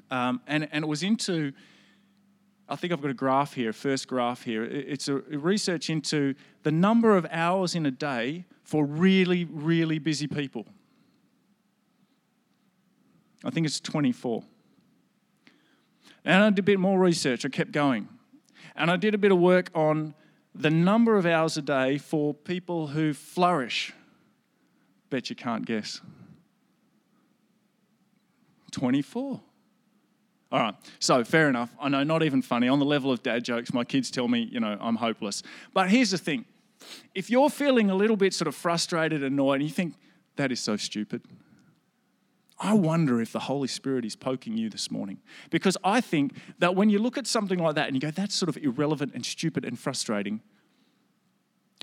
Um, 0.09 0.41
and, 0.47 0.67
and 0.71 0.83
it 0.83 0.87
was 0.87 1.03
into, 1.03 1.53
I 2.69 2.75
think 2.75 2.93
I've 2.93 3.01
got 3.01 3.09
a 3.09 3.15
graph 3.15 3.55
here, 3.55 3.73
first 3.73 4.07
graph 4.07 4.43
here. 4.43 4.63
It's 4.63 5.07
a 5.07 5.15
research 5.15 5.89
into 5.89 6.35
the 6.61 6.71
number 6.71 7.17
of 7.17 7.25
hours 7.31 7.73
in 7.73 7.87
a 7.87 7.91
day 7.91 8.45
for 8.63 8.85
really, 8.85 9.45
really 9.45 9.97
busy 9.97 10.27
people. 10.27 10.67
I 13.43 13.49
think 13.49 13.65
it's 13.65 13.79
24. 13.79 14.43
And 16.23 16.43
I 16.43 16.49
did 16.51 16.59
a 16.59 16.63
bit 16.63 16.79
more 16.79 16.99
research, 16.99 17.43
I 17.43 17.49
kept 17.49 17.71
going. 17.71 18.07
And 18.75 18.91
I 18.91 18.97
did 18.97 19.15
a 19.15 19.17
bit 19.17 19.31
of 19.31 19.39
work 19.39 19.71
on 19.73 20.13
the 20.53 20.69
number 20.69 21.17
of 21.17 21.25
hours 21.25 21.57
a 21.57 21.63
day 21.63 21.97
for 21.97 22.35
people 22.35 22.87
who 22.87 23.13
flourish. 23.13 23.93
Bet 25.09 25.31
you 25.31 25.35
can't 25.35 25.65
guess. 25.65 26.01
24. 28.71 29.41
All 30.51 30.59
right, 30.59 30.75
so 30.99 31.23
fair 31.23 31.47
enough. 31.47 31.69
I 31.79 31.89
know, 31.89 32.03
not 32.03 32.23
even 32.23 32.41
funny. 32.41 32.67
On 32.67 32.79
the 32.79 32.85
level 32.85 33.11
of 33.11 33.21
dad 33.21 33.43
jokes, 33.43 33.71
my 33.71 33.83
kids 33.83 34.09
tell 34.09 34.27
me, 34.27 34.49
you 34.51 34.59
know, 34.59 34.77
I'm 34.81 34.95
hopeless. 34.95 35.43
But 35.73 35.89
here's 35.89 36.11
the 36.11 36.17
thing 36.17 36.45
if 37.13 37.29
you're 37.29 37.49
feeling 37.49 37.89
a 37.89 37.95
little 37.95 38.15
bit 38.15 38.33
sort 38.33 38.47
of 38.47 38.55
frustrated, 38.55 39.23
annoyed, 39.23 39.55
and 39.55 39.63
you 39.63 39.69
think, 39.69 39.95
that 40.37 40.51
is 40.51 40.59
so 40.59 40.75
stupid, 40.75 41.21
I 42.59 42.73
wonder 42.73 43.21
if 43.21 43.31
the 43.31 43.39
Holy 43.39 43.67
Spirit 43.67 44.05
is 44.05 44.15
poking 44.15 44.57
you 44.57 44.69
this 44.69 44.89
morning. 44.89 45.19
Because 45.49 45.77
I 45.83 46.01
think 46.01 46.33
that 46.59 46.75
when 46.75 46.89
you 46.89 46.99
look 46.99 47.17
at 47.17 47.27
something 47.27 47.59
like 47.59 47.75
that 47.75 47.87
and 47.87 47.95
you 47.95 48.01
go, 48.01 48.11
that's 48.11 48.35
sort 48.35 48.49
of 48.49 48.57
irrelevant 48.57 49.13
and 49.13 49.25
stupid 49.25 49.63
and 49.63 49.77
frustrating, 49.77 50.41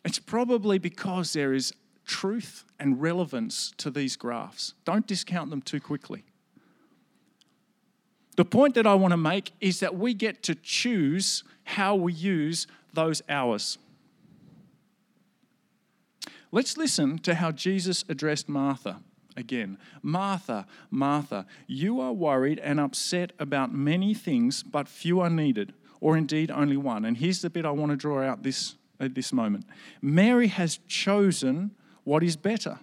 it's 0.04 0.18
probably 0.18 0.78
because 0.78 1.32
there 1.32 1.54
is 1.54 1.72
truth 2.04 2.64
and 2.78 3.00
relevance 3.00 3.72
to 3.78 3.90
these 3.90 4.16
graphs. 4.16 4.74
Don't 4.84 5.06
discount 5.06 5.50
them 5.50 5.62
too 5.62 5.80
quickly. 5.80 6.24
The 8.36 8.44
point 8.44 8.74
that 8.74 8.86
I 8.86 8.94
want 8.94 9.12
to 9.12 9.16
make 9.16 9.52
is 9.60 9.80
that 9.80 9.96
we 9.96 10.14
get 10.14 10.42
to 10.44 10.54
choose 10.54 11.42
how 11.64 11.94
we 11.96 12.12
use 12.12 12.66
those 12.92 13.22
hours. 13.28 13.78
Let's 16.52 16.76
listen 16.76 17.18
to 17.20 17.34
how 17.34 17.50
Jesus 17.50 18.04
addressed 18.08 18.48
Martha 18.48 19.00
again. 19.36 19.78
Martha, 20.02 20.66
Martha, 20.90 21.46
you 21.66 22.00
are 22.00 22.12
worried 22.12 22.58
and 22.60 22.78
upset 22.78 23.32
about 23.38 23.74
many 23.74 24.14
things, 24.14 24.62
but 24.62 24.88
few 24.88 25.20
are 25.20 25.30
needed, 25.30 25.72
or 26.00 26.16
indeed 26.16 26.50
only 26.50 26.76
one. 26.76 27.04
And 27.04 27.16
here's 27.16 27.42
the 27.42 27.50
bit 27.50 27.66
I 27.66 27.70
want 27.70 27.90
to 27.90 27.96
draw 27.96 28.22
out 28.22 28.42
this, 28.42 28.76
at 29.00 29.14
this 29.14 29.32
moment 29.32 29.66
Mary 30.00 30.46
has 30.48 30.78
chosen 30.88 31.72
what 32.04 32.22
is 32.22 32.36
better. 32.36 32.78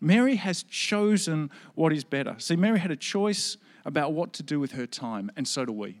Mary 0.00 0.36
has 0.36 0.62
chosen 0.62 1.50
what 1.74 1.92
is 1.92 2.04
better. 2.04 2.36
See, 2.38 2.56
Mary 2.56 2.78
had 2.78 2.90
a 2.90 2.96
choice 2.96 3.56
about 3.86 4.12
what 4.12 4.34
to 4.34 4.42
do 4.42 4.60
with 4.60 4.72
her 4.72 4.86
time, 4.86 5.30
and 5.36 5.48
so 5.48 5.64
do 5.64 5.72
we. 5.72 6.00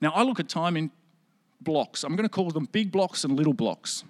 Now, 0.00 0.10
I 0.10 0.22
look 0.24 0.40
at 0.40 0.48
time 0.48 0.76
in 0.76 0.90
blocks. 1.60 2.04
I'm 2.04 2.16
going 2.16 2.28
to 2.28 2.28
call 2.28 2.50
them 2.50 2.68
big 2.70 2.92
blocks 2.92 3.24
and 3.24 3.36
little 3.36 3.54
blocks. 3.54 4.04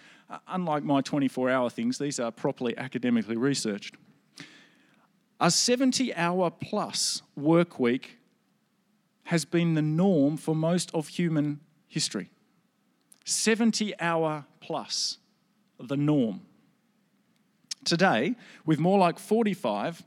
unlike 0.47 0.83
my 0.83 1.01
24 1.01 1.49
hour 1.49 1.69
things, 1.69 1.97
these 1.97 2.21
are 2.21 2.31
properly 2.31 2.77
academically 2.77 3.35
researched. 3.35 3.95
A 5.41 5.51
70 5.51 6.15
hour 6.15 6.49
plus 6.49 7.21
work 7.35 7.79
week 7.79 8.17
has 9.25 9.43
been 9.43 9.73
the 9.73 9.81
norm 9.81 10.37
for 10.37 10.55
most 10.55 10.89
of 10.93 11.09
human 11.09 11.59
history. 11.85 12.29
70 13.25 13.93
hour 13.99 14.45
plus, 14.67 15.17
the 15.79 15.95
norm. 15.95 16.41
Today, 17.85 18.35
with 18.65 18.79
more 18.79 18.99
like 18.99 19.17
45, 19.17 20.03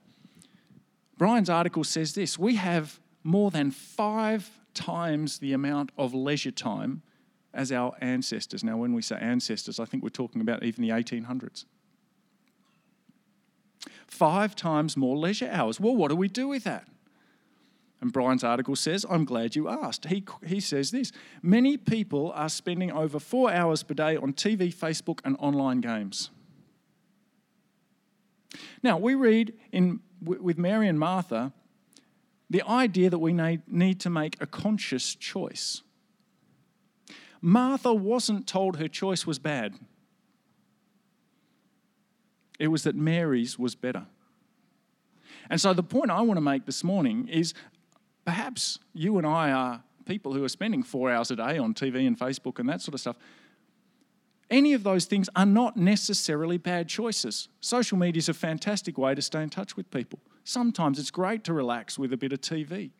Brian's 1.16 1.48
article 1.48 1.82
says 1.82 2.14
this 2.14 2.38
we 2.38 2.56
have 2.56 3.00
more 3.24 3.50
than 3.50 3.70
five 3.70 4.50
times 4.74 5.38
the 5.38 5.54
amount 5.54 5.92
of 5.96 6.12
leisure 6.12 6.50
time 6.50 7.00
as 7.54 7.72
our 7.72 7.94
ancestors. 8.02 8.62
Now, 8.62 8.76
when 8.76 8.92
we 8.92 9.00
say 9.00 9.16
ancestors, 9.18 9.80
I 9.80 9.86
think 9.86 10.02
we're 10.02 10.10
talking 10.10 10.42
about 10.42 10.62
even 10.62 10.82
the 10.82 10.90
1800s. 10.90 11.64
Five 14.06 14.54
times 14.54 14.94
more 14.94 15.16
leisure 15.16 15.48
hours. 15.50 15.80
Well, 15.80 15.96
what 15.96 16.08
do 16.08 16.16
we 16.16 16.28
do 16.28 16.48
with 16.48 16.64
that? 16.64 16.86
And 18.00 18.12
Brian's 18.12 18.44
article 18.44 18.76
says, 18.76 19.04
I'm 19.08 19.24
glad 19.24 19.54
you 19.54 19.68
asked. 19.68 20.06
He, 20.06 20.24
he 20.44 20.60
says 20.60 20.90
this 20.90 21.12
Many 21.42 21.76
people 21.76 22.32
are 22.34 22.48
spending 22.48 22.90
over 22.90 23.18
four 23.18 23.52
hours 23.52 23.82
per 23.82 23.94
day 23.94 24.16
on 24.16 24.32
TV, 24.32 24.74
Facebook, 24.74 25.20
and 25.24 25.36
online 25.38 25.80
games. 25.80 26.30
Now, 28.82 28.96
we 28.98 29.14
read 29.14 29.52
in, 29.70 30.00
with 30.22 30.58
Mary 30.58 30.88
and 30.88 30.98
Martha 30.98 31.52
the 32.48 32.62
idea 32.62 33.10
that 33.10 33.18
we 33.18 33.32
need 33.32 34.00
to 34.00 34.10
make 34.10 34.36
a 34.40 34.46
conscious 34.46 35.14
choice. 35.14 35.82
Martha 37.40 37.94
wasn't 37.94 38.46
told 38.46 38.76
her 38.76 38.88
choice 38.88 39.26
was 39.26 39.38
bad, 39.38 39.74
it 42.58 42.68
was 42.68 42.82
that 42.84 42.96
Mary's 42.96 43.58
was 43.58 43.74
better. 43.74 44.06
And 45.48 45.60
so, 45.60 45.72
the 45.72 45.82
point 45.82 46.10
I 46.10 46.20
want 46.20 46.36
to 46.36 46.42
make 46.42 46.66
this 46.66 46.84
morning 46.84 47.28
is 47.28 47.54
Perhaps 48.30 48.78
you 48.94 49.18
and 49.18 49.26
I 49.26 49.50
are 49.50 49.82
people 50.04 50.32
who 50.32 50.44
are 50.44 50.48
spending 50.48 50.84
four 50.84 51.10
hours 51.10 51.32
a 51.32 51.36
day 51.36 51.58
on 51.58 51.74
TV 51.74 52.06
and 52.06 52.16
Facebook 52.16 52.60
and 52.60 52.68
that 52.68 52.80
sort 52.80 52.94
of 52.94 53.00
stuff. 53.00 53.16
Any 54.48 54.72
of 54.72 54.84
those 54.84 55.06
things 55.06 55.28
are 55.34 55.44
not 55.44 55.76
necessarily 55.76 56.56
bad 56.56 56.88
choices. 56.88 57.48
Social 57.60 57.98
media 57.98 58.20
is 58.20 58.28
a 58.28 58.32
fantastic 58.32 58.96
way 58.96 59.16
to 59.16 59.20
stay 59.20 59.42
in 59.42 59.50
touch 59.50 59.76
with 59.76 59.90
people. 59.90 60.20
Sometimes 60.44 61.00
it's 61.00 61.10
great 61.10 61.42
to 61.42 61.52
relax 61.52 61.98
with 61.98 62.12
a 62.12 62.16
bit 62.16 62.32
of 62.32 62.40
TV. 62.40 62.92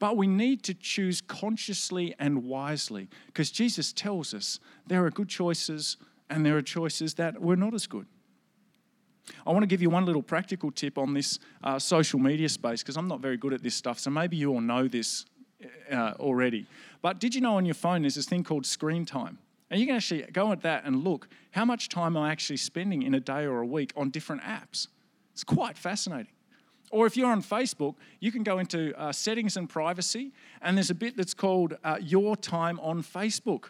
But 0.00 0.16
we 0.16 0.26
need 0.26 0.64
to 0.64 0.74
choose 0.74 1.20
consciously 1.20 2.12
and 2.18 2.42
wisely 2.42 3.08
because 3.26 3.52
Jesus 3.52 3.92
tells 3.92 4.34
us 4.34 4.58
there 4.88 5.06
are 5.06 5.12
good 5.12 5.28
choices 5.28 5.96
and 6.28 6.44
there 6.44 6.56
are 6.56 6.62
choices 6.62 7.14
that 7.14 7.40
were 7.40 7.54
not 7.54 7.72
as 7.72 7.86
good. 7.86 8.08
I 9.46 9.50
want 9.50 9.62
to 9.62 9.66
give 9.66 9.82
you 9.82 9.90
one 9.90 10.06
little 10.06 10.22
practical 10.22 10.70
tip 10.70 10.98
on 10.98 11.14
this 11.14 11.38
uh, 11.62 11.78
social 11.78 12.18
media 12.18 12.48
space 12.48 12.82
because 12.82 12.96
I'm 12.96 13.08
not 13.08 13.20
very 13.20 13.36
good 13.36 13.52
at 13.52 13.62
this 13.62 13.74
stuff. 13.74 13.98
So 13.98 14.10
maybe 14.10 14.36
you 14.36 14.50
all 14.50 14.60
know 14.60 14.88
this 14.88 15.26
uh, 15.90 16.14
already. 16.18 16.66
But 17.02 17.20
did 17.20 17.34
you 17.34 17.40
know 17.40 17.56
on 17.56 17.64
your 17.64 17.74
phone 17.74 18.02
there's 18.02 18.14
this 18.14 18.26
thing 18.26 18.44
called 18.44 18.66
screen 18.66 19.04
time? 19.04 19.38
And 19.70 19.80
you 19.80 19.86
can 19.86 19.96
actually 19.96 20.22
go 20.32 20.50
at 20.52 20.62
that 20.62 20.84
and 20.84 21.04
look 21.04 21.28
how 21.52 21.64
much 21.64 21.88
time 21.88 22.16
I'm 22.16 22.30
actually 22.30 22.56
spending 22.56 23.02
in 23.02 23.14
a 23.14 23.20
day 23.20 23.44
or 23.44 23.60
a 23.60 23.66
week 23.66 23.92
on 23.96 24.10
different 24.10 24.42
apps. 24.42 24.88
It's 25.32 25.44
quite 25.44 25.78
fascinating. 25.78 26.32
Or 26.90 27.06
if 27.06 27.16
you're 27.16 27.30
on 27.30 27.40
Facebook, 27.40 27.94
you 28.18 28.32
can 28.32 28.42
go 28.42 28.58
into 28.58 28.92
uh, 29.00 29.12
settings 29.12 29.56
and 29.56 29.68
privacy, 29.68 30.32
and 30.60 30.76
there's 30.76 30.90
a 30.90 30.94
bit 30.94 31.16
that's 31.16 31.34
called 31.34 31.76
uh, 31.84 31.98
Your 32.00 32.36
Time 32.36 32.80
on 32.80 33.00
Facebook. 33.02 33.66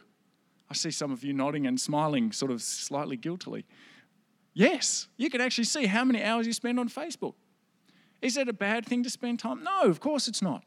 I 0.70 0.74
see 0.74 0.90
some 0.90 1.12
of 1.12 1.22
you 1.22 1.34
nodding 1.34 1.66
and 1.66 1.78
smiling, 1.78 2.32
sort 2.32 2.50
of 2.50 2.62
slightly 2.62 3.18
guiltily. 3.18 3.66
Yes, 4.52 5.08
you 5.16 5.30
can 5.30 5.40
actually 5.40 5.64
see 5.64 5.86
how 5.86 6.04
many 6.04 6.22
hours 6.22 6.46
you 6.46 6.52
spend 6.52 6.80
on 6.80 6.88
Facebook. 6.88 7.34
Is 8.20 8.34
that 8.34 8.48
a 8.48 8.52
bad 8.52 8.84
thing 8.84 9.02
to 9.04 9.10
spend 9.10 9.38
time? 9.38 9.62
No, 9.62 9.82
of 9.82 10.00
course 10.00 10.28
it's 10.28 10.42
not. 10.42 10.64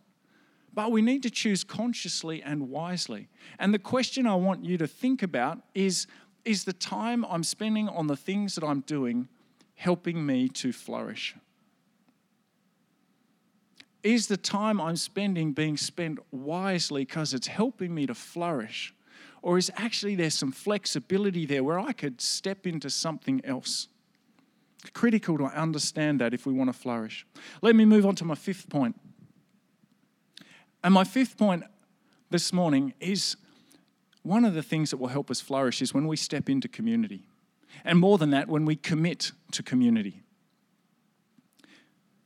But 0.74 0.92
we 0.92 1.02
need 1.02 1.22
to 1.24 1.30
choose 1.30 1.64
consciously 1.64 2.42
and 2.42 2.70
wisely. 2.70 3.30
And 3.60 3.74
the 3.74 3.80
question 3.80 4.26
I 4.26 4.36
want 4.36 4.66
you 4.66 4.78
to 4.78 4.88
think 4.88 5.22
about 5.22 5.60
is 5.76 6.08
Is 6.46 6.64
the 6.64 6.74
time 6.74 7.26
I'm 7.26 7.44
spending 7.44 7.88
on 7.88 8.08
the 8.08 8.18
things 8.18 8.56
that 8.56 8.64
I'm 8.64 8.82
doing 8.82 9.28
helping 9.76 10.26
me 10.26 10.50
to 10.50 10.72
flourish? 10.72 11.36
Is 14.02 14.28
the 14.28 14.38
time 14.38 14.82
I'm 14.82 14.98
spending 14.98 15.54
being 15.54 15.78
spent 15.78 16.20
wisely 16.32 17.06
because 17.06 17.34
it's 17.34 17.48
helping 17.48 17.94
me 17.94 18.06
to 18.08 18.16
flourish? 18.16 18.94
Or 19.44 19.58
is 19.58 19.70
actually 19.76 20.16
there 20.16 20.30
some 20.30 20.54
flexibility 20.54 21.46
there 21.46 21.66
where 21.66 21.78
I 21.78 21.92
could 21.92 22.22
step 22.22 22.66
into 22.66 22.90
something 22.90 23.42
else? 23.44 23.90
Critical 24.94 25.38
to 25.38 25.44
understand 25.44 26.22
that 26.22 26.34
if 26.34 26.46
we 26.46 26.54
want 26.54 26.70
to 26.70 26.74
flourish. 26.74 27.28
Let 27.62 27.76
me 27.76 27.84
move 27.84 28.06
on 28.06 28.16
to 28.16 28.26
my 28.26 28.36
fifth 28.36 28.70
point. 28.70 28.98
And 30.82 30.94
my 30.94 31.04
fifth 31.04 31.38
point 31.38 31.66
this 32.30 32.54
morning 32.54 32.94
is 33.02 33.36
one 34.22 34.46
of 34.46 34.54
the 34.54 34.64
things 34.64 34.92
that 34.92 34.98
will 34.98 35.10
help 35.10 35.30
us 35.30 35.42
flourish 35.42 35.82
is 35.82 35.94
when 35.94 36.08
we 36.08 36.16
step 36.16 36.50
into 36.50 36.70
community. 36.70 37.28
And 37.84 38.00
more 38.00 38.18
than 38.18 38.30
that, 38.30 38.48
when 38.48 38.64
we 38.64 38.78
commit 38.78 39.34
to 39.52 39.62
community. 39.62 40.22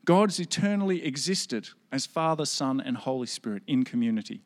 God's 0.05 0.39
eternally 0.39 1.03
existed 1.03 1.69
as 1.91 2.05
Father, 2.05 2.45
Son, 2.45 2.79
and 2.79 2.95
Holy 2.95 3.27
Spirit 3.27 3.63
in 3.65 3.83
community. 3.83 4.43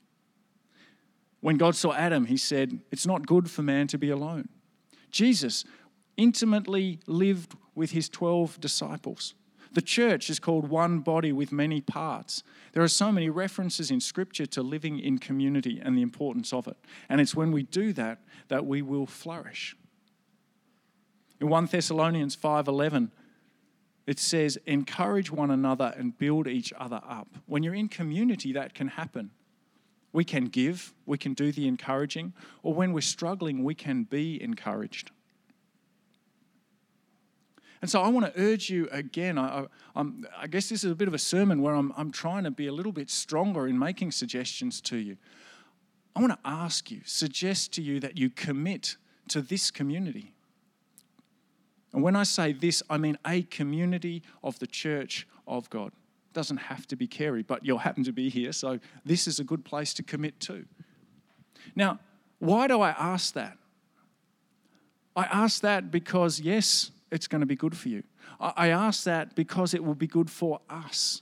When 1.41 1.57
God 1.57 1.75
saw 1.75 1.93
Adam, 1.93 2.25
he 2.25 2.37
said, 2.37 2.79
It's 2.91 3.05
not 3.05 3.27
good 3.27 3.49
for 3.49 3.61
man 3.63 3.87
to 3.87 3.97
be 3.97 4.09
alone. 4.09 4.47
Jesus 5.09 5.65
intimately 6.15 6.99
lived 7.07 7.55
with 7.75 7.91
his 7.91 8.07
12 8.09 8.59
disciples. 8.59 9.33
The 9.73 9.81
church 9.81 10.29
is 10.29 10.39
called 10.39 10.69
one 10.69 10.99
body 10.99 11.31
with 11.31 11.51
many 11.51 11.79
parts. 11.79 12.43
There 12.73 12.83
are 12.83 12.89
so 12.89 13.11
many 13.11 13.29
references 13.29 13.89
in 13.89 14.01
Scripture 14.01 14.45
to 14.47 14.61
living 14.61 14.99
in 14.99 15.17
community 15.17 15.79
and 15.81 15.97
the 15.97 16.01
importance 16.01 16.51
of 16.51 16.67
it. 16.67 16.77
And 17.07 17.21
it's 17.21 17.35
when 17.35 17.51
we 17.51 17.63
do 17.63 17.93
that 17.93 18.19
that 18.49 18.65
we 18.65 18.81
will 18.81 19.05
flourish. 19.05 19.75
In 21.39 21.49
1 21.49 21.67
Thessalonians 21.67 22.35
5:11, 22.35 23.11
it 24.05 24.19
says, 24.19 24.57
"Encourage 24.65 25.31
one 25.31 25.49
another 25.49 25.93
and 25.97 26.17
build 26.17 26.47
each 26.47 26.73
other 26.73 27.01
up." 27.03 27.37
When 27.45 27.63
you're 27.63 27.73
in 27.73 27.87
community, 27.87 28.51
that 28.51 28.73
can 28.73 28.89
happen. 28.89 29.31
We 30.13 30.23
can 30.23 30.45
give, 30.45 30.93
we 31.05 31.17
can 31.17 31.33
do 31.33 31.51
the 31.51 31.67
encouraging, 31.67 32.33
or 32.63 32.73
when 32.73 32.91
we're 32.91 33.01
struggling, 33.01 33.63
we 33.63 33.75
can 33.75 34.03
be 34.03 34.41
encouraged. 34.41 35.11
And 37.81 37.89
so 37.89 38.01
I 38.01 38.09
want 38.09 38.27
to 38.27 38.39
urge 38.39 38.69
you 38.69 38.87
again. 38.91 39.37
I, 39.37 39.65
I, 39.95 40.05
I, 40.37 40.47
guess 40.47 40.69
this 40.69 40.83
is 40.83 40.91
a 40.91 40.95
bit 40.95 41.07
of 41.07 41.15
a 41.15 41.19
sermon 41.19 41.61
where 41.61 41.73
I'm, 41.73 41.91
I'm 41.97 42.11
trying 42.11 42.43
to 42.43 42.51
be 42.51 42.67
a 42.67 42.71
little 42.71 42.91
bit 42.91 43.09
stronger 43.09 43.67
in 43.67 43.79
making 43.79 44.11
suggestions 44.11 44.81
to 44.81 44.97
you. 44.97 45.17
I 46.15 46.19
want 46.19 46.33
to 46.33 46.39
ask 46.43 46.91
you, 46.91 47.01
suggest 47.05 47.73
to 47.73 47.81
you 47.81 47.99
that 48.01 48.17
you 48.17 48.29
commit 48.29 48.97
to 49.29 49.41
this 49.41 49.71
community. 49.71 50.33
And 51.93 52.03
when 52.03 52.15
I 52.15 52.23
say 52.23 52.53
this, 52.53 52.83
I 52.89 52.97
mean 52.97 53.17
a 53.25 53.43
community 53.43 54.21
of 54.43 54.59
the 54.59 54.67
church 54.67 55.27
of 55.47 55.69
God 55.69 55.91
doesn't 56.33 56.57
have 56.57 56.87
to 56.87 56.95
be 56.95 57.07
Carey, 57.07 57.43
but 57.43 57.65
you'll 57.65 57.79
happen 57.79 58.03
to 58.03 58.11
be 58.11 58.29
here, 58.29 58.51
so 58.51 58.79
this 59.05 59.27
is 59.27 59.39
a 59.39 59.43
good 59.43 59.65
place 59.65 59.93
to 59.95 60.03
commit 60.03 60.39
to. 60.41 60.65
Now, 61.75 61.99
why 62.39 62.67
do 62.67 62.81
I 62.81 62.89
ask 62.89 63.33
that? 63.33 63.57
I 65.15 65.23
ask 65.25 65.61
that 65.61 65.91
because, 65.91 66.39
yes, 66.39 66.91
it's 67.11 67.27
going 67.27 67.41
to 67.41 67.45
be 67.45 67.55
good 67.55 67.75
for 67.75 67.89
you. 67.89 68.03
I 68.39 68.69
ask 68.69 69.03
that 69.03 69.35
because 69.35 69.73
it 69.73 69.83
will 69.83 69.95
be 69.95 70.07
good 70.07 70.29
for 70.29 70.61
us. 70.69 71.21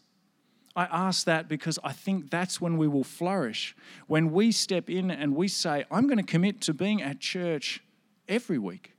I 0.76 0.84
ask 0.86 1.26
that 1.26 1.50
because 1.50 1.78
I 1.84 1.91
think 1.91 2.30
that's 2.30 2.62
when 2.62 2.78
we 2.78 2.88
will 2.88 3.04
flourish. 3.04 3.76
When 4.08 4.32
we 4.32 4.52
step 4.52 4.89
in 4.89 5.12
and 5.12 5.36
we 5.36 5.48
say, 5.48 5.84
I'm 5.91 6.08
going 6.08 6.19
to 6.19 6.24
commit 6.24 6.62
to 6.62 6.74
being 6.74 7.02
at 7.02 7.19
church 7.19 7.82
every 8.28 8.58
week. 8.58 8.93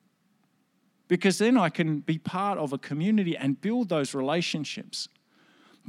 Because 1.08 1.38
then 1.38 1.56
I 1.56 1.70
can 1.70 2.00
be 2.00 2.18
part 2.18 2.58
of 2.58 2.72
a 2.72 2.78
community 2.78 3.36
and 3.36 3.60
build 3.60 3.88
those 3.88 4.14
relationships 4.14 5.08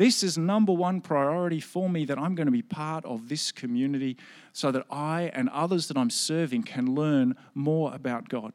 This 0.01 0.23
is 0.23 0.35
number 0.35 0.73
one 0.73 0.99
priority 0.99 1.59
for 1.59 1.87
me 1.87 2.05
that 2.05 2.17
I'm 2.17 2.33
going 2.33 2.47
to 2.47 2.51
be 2.51 2.63
part 2.63 3.05
of 3.05 3.29
this 3.29 3.51
community 3.51 4.17
so 4.51 4.71
that 4.71 4.83
I 4.89 5.29
and 5.35 5.47
others 5.49 5.89
that 5.89 5.95
I'm 5.95 6.09
serving 6.09 6.63
can 6.63 6.95
learn 6.95 7.35
more 7.53 7.93
about 7.93 8.27
God. 8.27 8.53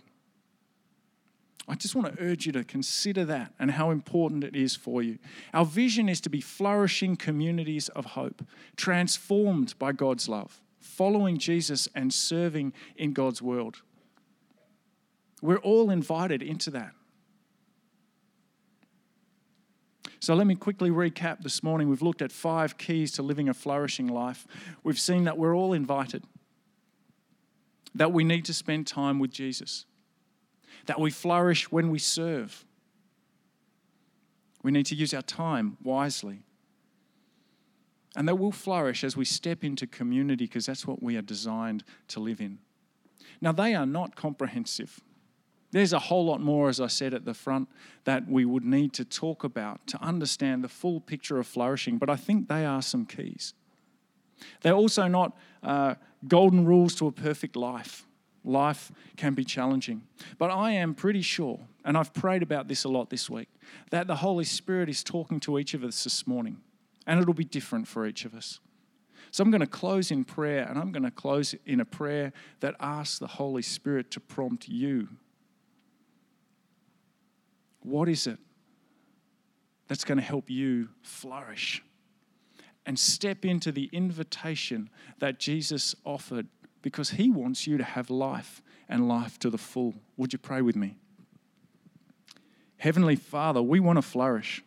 I 1.68 1.76
just 1.76 1.94
want 1.94 2.12
to 2.12 2.20
urge 2.20 2.46
you 2.46 2.52
to 2.52 2.64
consider 2.64 3.24
that 3.26 3.52
and 3.60 3.70
how 3.70 3.92
important 3.92 4.42
it 4.42 4.56
is 4.56 4.74
for 4.74 5.04
you. 5.04 5.20
Our 5.54 5.64
vision 5.64 6.08
is 6.08 6.20
to 6.22 6.28
be 6.28 6.40
flourishing 6.40 7.14
communities 7.14 7.90
of 7.90 8.06
hope, 8.06 8.44
transformed 8.74 9.78
by 9.78 9.92
God's 9.92 10.28
love, 10.28 10.60
following 10.80 11.38
Jesus 11.38 11.88
and 11.94 12.12
serving 12.12 12.72
in 12.96 13.12
God's 13.12 13.40
world. 13.40 13.82
We're 15.40 15.58
all 15.58 15.90
invited 15.90 16.42
into 16.42 16.72
that. 16.72 16.90
So 20.26 20.34
let 20.34 20.48
me 20.48 20.56
quickly 20.56 20.90
recap 20.90 21.44
this 21.44 21.62
morning. 21.62 21.88
We've 21.88 22.02
looked 22.02 22.20
at 22.20 22.32
five 22.32 22.76
keys 22.78 23.12
to 23.12 23.22
living 23.22 23.48
a 23.48 23.54
flourishing 23.54 24.08
life. 24.08 24.44
We've 24.82 24.98
seen 24.98 25.22
that 25.22 25.38
we're 25.38 25.54
all 25.54 25.72
invited, 25.72 26.24
that 27.94 28.12
we 28.12 28.24
need 28.24 28.44
to 28.46 28.52
spend 28.52 28.88
time 28.88 29.20
with 29.20 29.30
Jesus 29.30 29.86
that 30.86 30.98
we 30.98 31.12
flourish 31.12 31.70
when 31.70 31.90
we 31.90 32.00
serve. 32.00 32.64
We 34.64 34.72
need 34.72 34.86
to 34.86 34.96
use 34.96 35.14
our 35.14 35.22
time 35.22 35.76
wisely. 35.80 36.42
And 38.16 38.26
that 38.26 38.34
we'll 38.34 38.50
flourish 38.50 39.04
as 39.04 39.16
we 39.16 39.24
step 39.24 39.62
into 39.62 39.86
community 39.86 40.46
because 40.46 40.66
that's 40.66 40.88
what 40.88 41.00
we 41.04 41.16
are 41.16 41.22
designed 41.22 41.84
to 42.08 42.18
live 42.18 42.40
in. 42.40 42.58
Now, 43.40 43.52
they 43.52 43.76
are 43.76 43.86
not 43.86 44.16
comprehensive. 44.16 45.00
There's 45.76 45.92
a 45.92 45.98
whole 45.98 46.24
lot 46.24 46.40
more, 46.40 46.70
as 46.70 46.80
I 46.80 46.86
said 46.86 47.12
at 47.12 47.26
the 47.26 47.34
front, 47.34 47.68
that 48.04 48.26
we 48.26 48.46
would 48.46 48.64
need 48.64 48.94
to 48.94 49.04
talk 49.04 49.44
about 49.44 49.86
to 49.88 50.02
understand 50.02 50.64
the 50.64 50.70
full 50.70 51.02
picture 51.02 51.38
of 51.38 51.46
flourishing, 51.46 51.98
but 51.98 52.08
I 52.08 52.16
think 52.16 52.48
they 52.48 52.64
are 52.64 52.80
some 52.80 53.04
keys. 53.04 53.52
They're 54.62 54.72
also 54.72 55.06
not 55.06 55.36
uh, 55.62 55.96
golden 56.26 56.64
rules 56.64 56.94
to 56.94 57.08
a 57.08 57.12
perfect 57.12 57.56
life 57.56 58.06
life 58.42 58.90
can 59.18 59.34
be 59.34 59.44
challenging. 59.44 60.00
But 60.38 60.50
I 60.50 60.70
am 60.70 60.94
pretty 60.94 61.20
sure, 61.20 61.60
and 61.84 61.98
I've 61.98 62.14
prayed 62.14 62.42
about 62.42 62.68
this 62.68 62.84
a 62.84 62.88
lot 62.88 63.10
this 63.10 63.28
week, 63.28 63.48
that 63.90 64.06
the 64.06 64.16
Holy 64.16 64.44
Spirit 64.44 64.88
is 64.88 65.04
talking 65.04 65.40
to 65.40 65.58
each 65.58 65.74
of 65.74 65.84
us 65.84 66.04
this 66.04 66.26
morning, 66.26 66.62
and 67.06 67.20
it'll 67.20 67.34
be 67.34 67.44
different 67.44 67.86
for 67.86 68.06
each 68.06 68.24
of 68.24 68.34
us. 68.34 68.60
So 69.30 69.42
I'm 69.42 69.50
going 69.50 69.60
to 69.60 69.66
close 69.66 70.10
in 70.10 70.24
prayer, 70.24 70.66
and 70.66 70.78
I'm 70.78 70.90
going 70.90 71.02
to 71.02 71.10
close 71.10 71.54
in 71.66 71.80
a 71.80 71.84
prayer 71.84 72.32
that 72.60 72.76
asks 72.80 73.18
the 73.18 73.26
Holy 73.26 73.60
Spirit 73.60 74.10
to 74.12 74.20
prompt 74.20 74.68
you. 74.68 75.08
What 77.86 78.08
is 78.08 78.26
it 78.26 78.40
that's 79.86 80.02
going 80.02 80.18
to 80.18 80.24
help 80.24 80.50
you 80.50 80.88
flourish? 81.02 81.84
And 82.84 82.98
step 82.98 83.44
into 83.44 83.70
the 83.70 83.88
invitation 83.92 84.90
that 85.20 85.38
Jesus 85.38 85.94
offered 86.04 86.48
because 86.82 87.10
He 87.10 87.30
wants 87.30 87.64
you 87.64 87.78
to 87.78 87.84
have 87.84 88.10
life 88.10 88.60
and 88.88 89.06
life 89.06 89.38
to 89.38 89.50
the 89.50 89.58
full. 89.58 89.94
Would 90.16 90.32
you 90.32 90.38
pray 90.40 90.62
with 90.62 90.74
me? 90.74 90.96
Heavenly 92.78 93.14
Father, 93.14 93.62
we 93.62 93.78
want 93.78 93.98
to 93.98 94.02
flourish. 94.02 94.64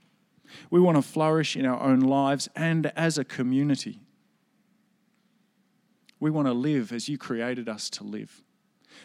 We 0.69 0.79
want 0.79 0.95
to 0.95 1.01
flourish 1.01 1.57
in 1.57 1.65
our 1.65 1.81
own 1.81 1.99
lives 1.99 2.47
and 2.55 2.87
as 2.95 3.17
a 3.17 3.25
community. 3.25 3.99
We 6.21 6.31
want 6.31 6.47
to 6.47 6.53
live 6.53 6.93
as 6.93 7.09
you 7.09 7.17
created 7.17 7.67
us 7.67 7.89
to 7.91 8.05
live. 8.05 8.43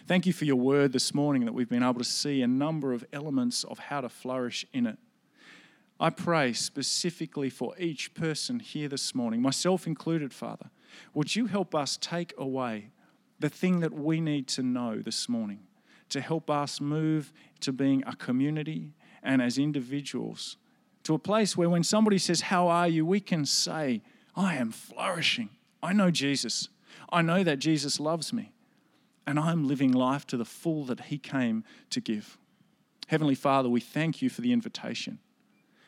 Thank 0.07 0.27
you 0.27 0.33
for 0.33 0.45
your 0.45 0.57
word 0.57 0.93
this 0.93 1.15
morning 1.15 1.45
that 1.45 1.53
we've 1.53 1.69
been 1.69 1.83
able 1.83 1.95
to 1.95 2.05
see 2.05 2.43
a 2.43 2.47
number 2.47 2.93
of 2.93 3.05
elements 3.13 3.65
of 3.65 3.79
how 3.79 4.01
to 4.01 4.09
flourish 4.09 4.67
in 4.73 4.87
it. 4.87 4.99
I 5.99 6.11
pray 6.11 6.53
specifically 6.53 7.51
for 7.51 7.75
each 7.79 8.15
person 8.15 8.59
here 8.61 8.89
this 8.89 9.15
morning, 9.15 9.41
myself 9.41 9.87
included, 9.87 10.33
Father. 10.33 10.71
Would 11.15 11.37
you 11.37 11.47
help 11.47 11.75
us 11.75 11.97
take 11.97 12.35
away 12.37 12.91
the 13.39 13.49
thing 13.49 13.81
that 13.81 13.93
we 13.93 14.21
need 14.21 14.49
to 14.49 14.63
know 14.63 15.01
this 15.01 15.29
morning 15.29 15.61
to 16.11 16.21
help 16.21 16.51
us 16.51 16.81
move 16.81 17.33
to 17.61 17.73
being 17.73 18.03
a 18.07 18.15
community 18.17 18.93
and 19.23 19.41
as 19.41 19.57
individuals 19.59 20.57
to 21.05 21.15
a 21.15 21.19
place 21.19 21.57
where 21.57 21.69
when 21.69 21.85
somebody 21.85 22.19
says, 22.19 22.43
How 22.43 22.69
are 22.69 22.89
you? 22.89 23.07
we 23.07 23.21
can 23.21 23.45
say, 23.47 24.03
I 24.35 24.57
am 24.57 24.73
flourishing. 24.73 25.51
I 25.83 25.93
know 25.93 26.11
Jesus. 26.11 26.69
I 27.13 27.23
know 27.23 27.45
that 27.45 27.59
Jesus 27.59 28.01
loves 28.01 28.33
me. 28.33 28.54
And 29.27 29.39
I'm 29.39 29.67
living 29.67 29.93
life 29.93 30.27
to 30.29 30.37
the 30.37 30.45
full 30.45 30.85
that 30.85 31.01
He 31.01 31.19
came 31.19 31.65
to 31.91 32.01
give. 32.01 32.39
Heavenly 33.09 33.35
Father, 33.35 33.69
we 33.69 33.81
thank 33.81 34.23
you 34.23 34.29
for 34.29 34.41
the 34.41 34.53
invitation. 34.53 35.19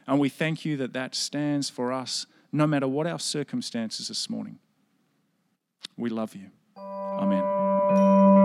And 0.06 0.20
we 0.20 0.28
thank 0.28 0.64
you 0.64 0.76
that 0.76 0.92
that 0.92 1.14
stands 1.14 1.68
for 1.68 1.92
us 1.92 2.26
no 2.52 2.66
matter 2.66 2.86
what 2.86 3.06
our 3.06 3.18
circumstances 3.18 4.08
this 4.08 4.30
morning. 4.30 4.58
We 5.96 6.10
love 6.10 6.34
you. 6.34 6.50
Amen. 6.76 8.35